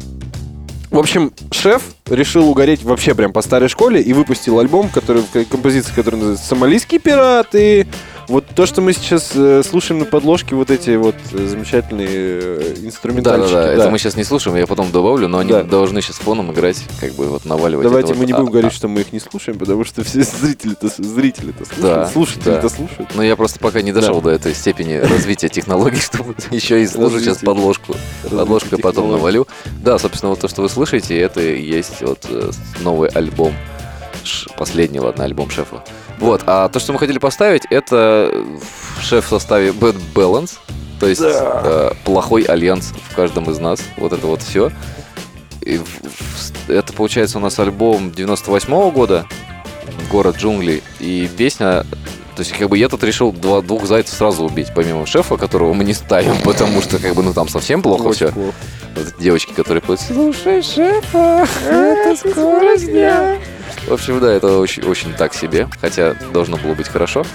[0.92, 5.94] В общем, шеф решил угореть вообще прям по старой школе и выпустил альбом, который, композиция,
[5.94, 7.88] которая называется «Сомалийские пираты».
[8.28, 12.74] Вот то, что мы сейчас э, слушаем на подложке, вот эти вот э, замечательные э,
[12.82, 13.54] Да, инструментальчики.
[13.54, 15.64] да, да, это мы сейчас не слушаем, я потом добавлю, но они Да.
[15.64, 17.88] должны сейчас фоном играть, как бы вот наваливать.
[17.88, 20.04] Давайте мы вот, не а- будем говорить, а- что мы их не слушаем, потому что
[20.04, 22.70] все зрители-то зрители-то слушают, Да, слушатели-то да.
[22.70, 23.10] слушают.
[23.16, 24.24] Но я просто пока не дошел Да.
[24.24, 27.96] до этой степени развития технологий, чтобы еще и слушать сейчас подложку.
[28.30, 29.48] Подложку я потом навалю.
[29.82, 33.54] Да, собственно, вот то, что вы слышите, это и есть вот э, новый альбом.
[34.58, 35.84] Последний, ладно, альбом шефа.
[36.20, 38.58] Вот, а то, что мы хотели поставить, это э,
[39.02, 40.58] шеф в составе Bad Balance.
[41.00, 43.82] То есть э, плохой альянс в каждом из нас.
[43.98, 44.72] Вот это вот все.
[45.62, 45.80] И
[46.68, 49.26] это получается у нас альбом 98 года
[50.12, 50.82] «Город джунглей».
[51.00, 51.86] И песня...
[52.38, 55.74] То есть, как бы я тут решил два, двух зайцев сразу убить, помимо шефа, которого
[55.74, 58.32] мы не ставим, потому что, как бы, ну, там совсем плохо все.
[58.32, 58.54] Вот
[59.20, 63.38] девочки, которые поют «Слушай, шефа, это скорость дня».
[63.88, 67.26] В общем, да, это очень, очень так себе, хотя должно было быть хорошо.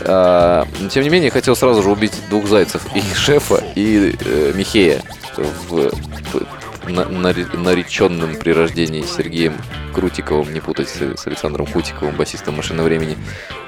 [0.00, 4.52] А, но, тем не менее, хотел сразу же убить двух зайцев, и шефа, и э,
[4.56, 5.00] Михея,
[5.36, 9.54] в, в- на- наре- нареченным при рождении Сергеем
[9.94, 13.16] Крутиковым, не путать с, с Александром Кутиковым, басистом «Машины времени».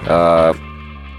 [0.07, 0.57] А,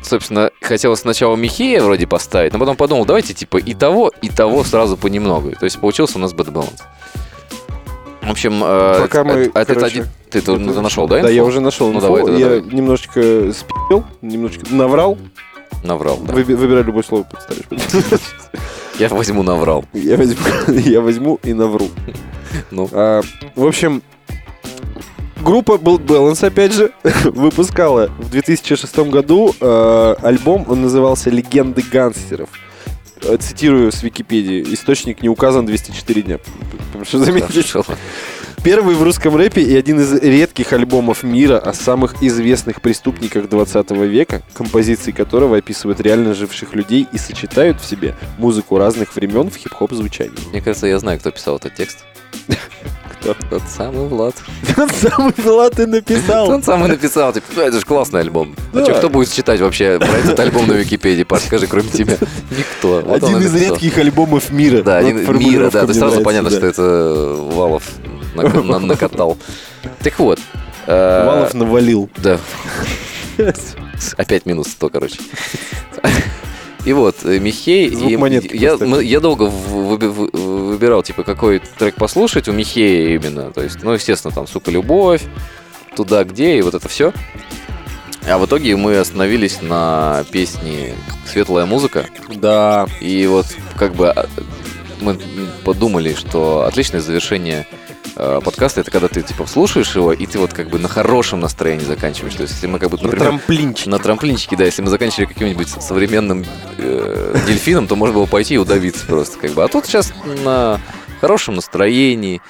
[0.04, 4.64] собственно, хотелось сначала Михея вроде поставить, но потом подумал, давайте типа и того, и того
[4.64, 5.52] сразу понемногу.
[5.52, 6.82] То есть получился у нас Bad Balance.
[8.22, 11.22] В общем, э, Пока это- мы, это- это короче, один- ты, ты уже нашел, да?
[11.22, 11.50] Да, я инфу?
[11.50, 12.08] уже нашел Ну, инфу.
[12.08, 12.62] давай, тогда я давай.
[12.74, 15.18] немножечко спил, немножечко наврал.
[15.84, 16.34] Наврал, да.
[16.34, 17.66] Выби- выбирай любое слово, подставишь.
[19.00, 19.84] Я возьму наврал.
[19.92, 20.38] Я возьму,
[20.68, 21.90] я возьму и навру.
[22.70, 22.88] Ну.
[22.92, 23.22] А,
[23.56, 24.04] в общем,
[25.44, 26.92] группа Build Balance, опять же,
[27.26, 32.50] выпускала в 2006 году э, альбом, он назывался «Легенды гангстеров».
[33.22, 34.74] Э, Цитирую с Википедии.
[34.74, 36.40] Источник не указан 204 дня.
[37.04, 37.86] Что Хорошо.
[38.64, 43.92] Первый в русском рэпе и один из редких альбомов мира о самых известных преступниках 20
[43.92, 49.58] века, композиции которого описывают реально живших людей и сочетают в себе музыку разных времен в
[49.58, 50.38] хип-хоп звучании.
[50.52, 52.06] Мне кажется, я знаю, кто писал этот текст.
[53.50, 54.36] Тот самый Влад.
[54.76, 56.50] Тот самый Влад и написал.
[56.50, 58.56] Он самый написал, типа, «Ну, это же классный альбом.
[58.74, 62.18] А что, кто будет читать вообще про этот альбом на Википедии, Паш, скажи, кроме тебя?
[62.52, 63.04] Никто.
[63.14, 64.84] Один из редких альбомов мира.
[64.84, 67.84] Да, один мира, да, то есть сразу понятно, что это Валов
[68.36, 69.38] на- на- накатал.
[70.02, 70.40] Так вот.
[70.88, 72.10] э, Валов навалил.
[72.18, 72.38] Да.
[74.18, 75.16] Опять минус 100, короче.
[76.86, 77.90] И вот, э, Михей...
[77.90, 82.48] Звук и- монетки я, мы- я долго в- выби- вы- выбирал, типа, какой трек послушать
[82.48, 83.52] у Михея именно.
[83.52, 85.24] То есть, ну, естественно, там, «Сука, любовь»,
[85.96, 87.14] «Туда, где» и вот это все.
[88.28, 90.94] А в итоге мы остановились на песне
[91.26, 92.06] «Светлая музыка».
[92.36, 92.88] Да.
[93.02, 93.46] И вот
[93.78, 94.28] как бы а,
[95.02, 95.18] мы
[95.64, 97.66] подумали, что отличное завершение
[98.16, 101.40] э, подкаста это когда ты типа слушаешь его, и ты вот как бы на хорошем
[101.40, 102.36] настроении заканчиваешь.
[102.36, 103.90] То есть, если мы как бы, На например, трамплинчике.
[103.90, 106.46] на трамплинчике, да, если мы заканчивали каким-нибудь современным
[106.78, 109.64] э, дельфином, то можно было пойти и удавиться просто как бы.
[109.64, 110.80] А тут сейчас на
[111.22, 112.42] хорошем настроении.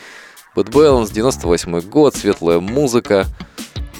[0.55, 3.25] Bad Balance, 98 год, светлая музыка.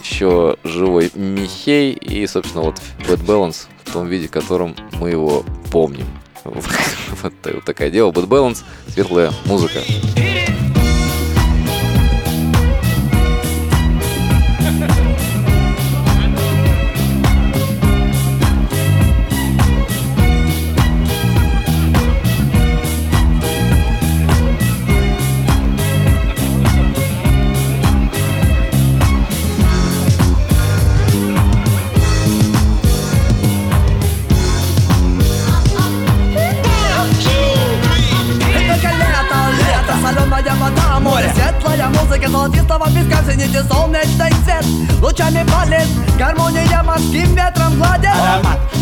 [0.04, 5.44] еще живой Михей и, собственно, вот Bad Balance в том виде, в котором мы его
[5.72, 6.06] помним.
[7.24, 8.12] Вот, такое дело.
[8.12, 9.80] Bad Balance, светлая музыка.
[9.80, 10.33] Это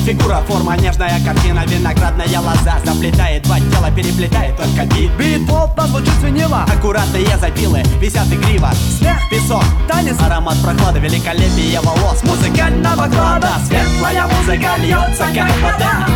[0.02, 5.12] фигура, форма, нежная картина Виноградная лоза заплетает два тела Переплетает только бит.
[5.18, 8.72] Бит, плотно звучит свинила Аккуратные запилы, висят игриво.
[8.98, 16.08] Смех, песок, танец Аромат прохлады, великолепие волос Музыкального клада Светлая музыка льется, как вода.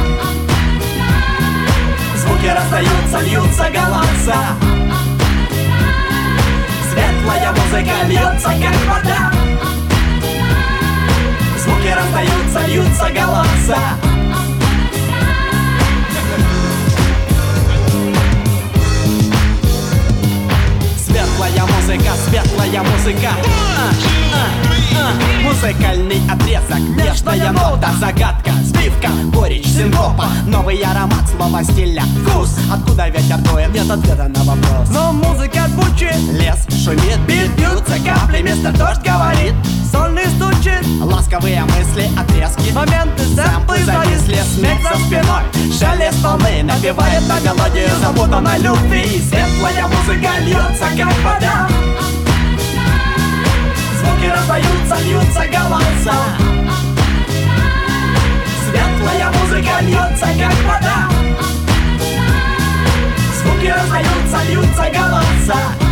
[2.17, 4.37] Звуки раздаются, льются голоса.
[6.91, 9.44] Светлая музыка льется, как вода
[11.65, 13.79] Звуки раздаются, льются голоса
[20.97, 23.29] Светлая музыка, светлая музыка.
[25.43, 33.09] Музыкальный отрезок, нежная нота, загадка Сбивка, горечь, синкопа Новый аромат, слова стиля Вкус, откуда
[33.85, 34.89] нет ответа на вопрос.
[34.89, 39.53] Но музыка звучит, Лес шумит, бит бьются капли, мистер дождь говорит.
[39.91, 40.85] Сольный стучит.
[41.01, 42.71] Ласковые мысли, отрезки.
[42.71, 45.43] Моменты, Сэмплы зависли, смех за спиной.
[45.71, 49.21] Шелест волны напевает на мелодию запутанной любви.
[49.21, 51.67] Светлая музыка льется, как вода.
[53.99, 56.17] Звуки раздаются, льются голоса.
[58.67, 61.14] Светлая музыка льется, как вода
[63.65, 65.84] Звуки раздаются, льются голоса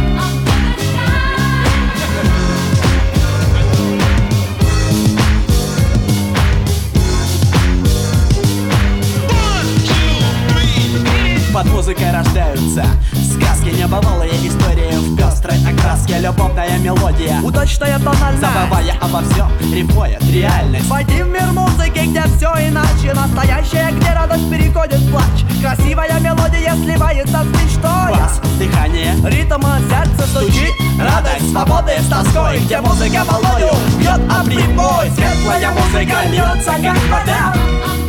[11.64, 12.86] Под музыкой рождаются.
[13.14, 16.20] Сказки, небывалые истории В пестрой окраске.
[16.20, 18.41] Любовная мелодия Удачная тональность.
[18.41, 20.89] Забывая обо всем, рифмует реальность.
[20.89, 23.14] Войди в мир музыки, где все иначе.
[23.14, 25.24] Настоящее, где радость переходит в плач.
[25.61, 30.74] Красивая мелодия сливается с мечтой Бас, дыхание, Ритм от сердца стучит.
[30.99, 35.09] Радость свободы с тоской Где музыка волною бьет об прибой.
[35.16, 38.03] Светлая музыка льется, как вода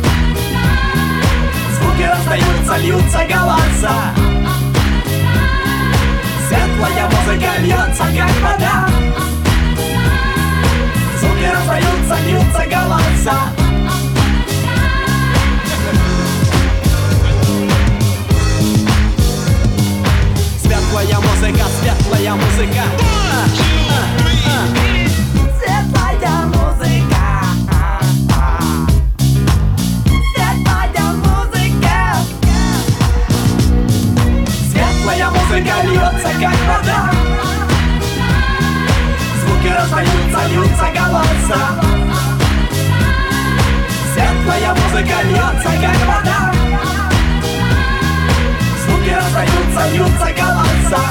[1.95, 4.13] Звуки раздаются, льются голоса.
[6.45, 8.89] Светлая музыка льется, как вода.
[11.17, 13.37] Звуки раздаются, льются голоса.
[20.61, 23.14] Светлая музыка, светлая музыка
[36.39, 37.11] как вода.
[39.39, 41.61] Звуки раздаются, льются голоса.
[44.13, 46.53] Светлая музыка льется, как вода.
[48.85, 51.03] Звуки раздаются, льются голоса.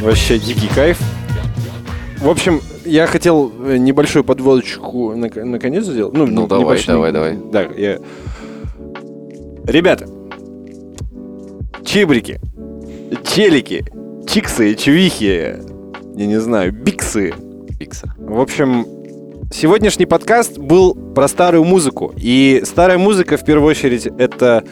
[0.00, 0.98] Вообще дикий кайф.
[2.18, 2.60] В общем,
[2.90, 6.12] я хотел э, небольшую подводочку на, наконец сделать.
[6.14, 7.38] Ну, Ну, не- давай, небольшой- давай, давай.
[7.52, 7.98] Да, я...
[9.66, 10.06] Ребята,
[11.84, 12.40] чибрики,
[13.24, 13.84] челики,
[14.26, 15.56] чиксы, чувихи,
[16.16, 17.32] я не знаю, биксы.
[17.78, 18.12] Пикса.
[18.18, 18.86] В общем,
[19.52, 22.12] сегодняшний подкаст был про старую музыку.
[22.16, 24.64] И старая музыка, в первую очередь, это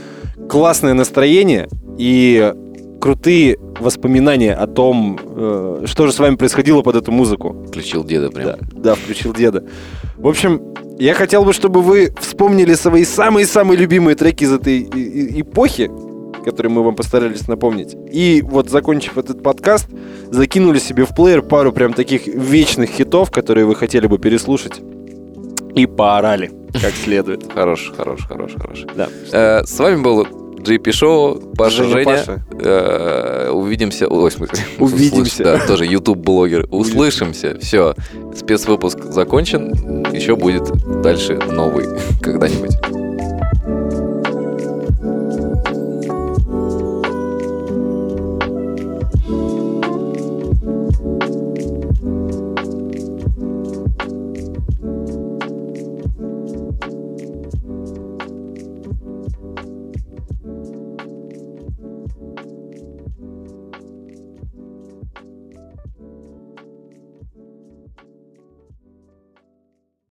[0.48, 2.52] классное настроение и
[3.00, 7.64] крутые воспоминания о том, э, что же с вами происходило под эту музыку.
[7.68, 8.46] Включил деда прям.
[8.46, 9.64] Да, да, включил деда.
[10.16, 10.60] В общем,
[10.98, 15.90] я хотел бы, чтобы вы вспомнили свои самые-самые любимые треки из этой эпохи,
[16.44, 17.94] которые мы вам постарались напомнить.
[18.12, 19.88] И вот, закончив этот подкаст,
[20.30, 24.80] закинули себе в плеер пару прям таких вечных хитов, которые вы хотели бы переслушать.
[25.74, 27.44] И поорали, как следует.
[27.54, 28.84] Хорош, хорош, хорош, хорош.
[28.96, 29.08] Да.
[29.32, 30.26] Э, С вами был
[30.58, 32.04] JP Шоу, Паша Женя, Женя.
[32.04, 32.44] Паша.
[32.60, 34.08] Э, Увидимся.
[34.08, 35.42] Ой, в смысле, Увидимся.
[35.42, 36.66] услыш- Да, тоже YouTube-блогер.
[36.70, 37.56] Услышимся.
[37.60, 37.94] Все.
[38.34, 39.72] Спецвыпуск закончен.
[40.12, 40.64] Еще будет
[41.02, 41.86] дальше новый
[42.22, 42.76] когда-нибудь.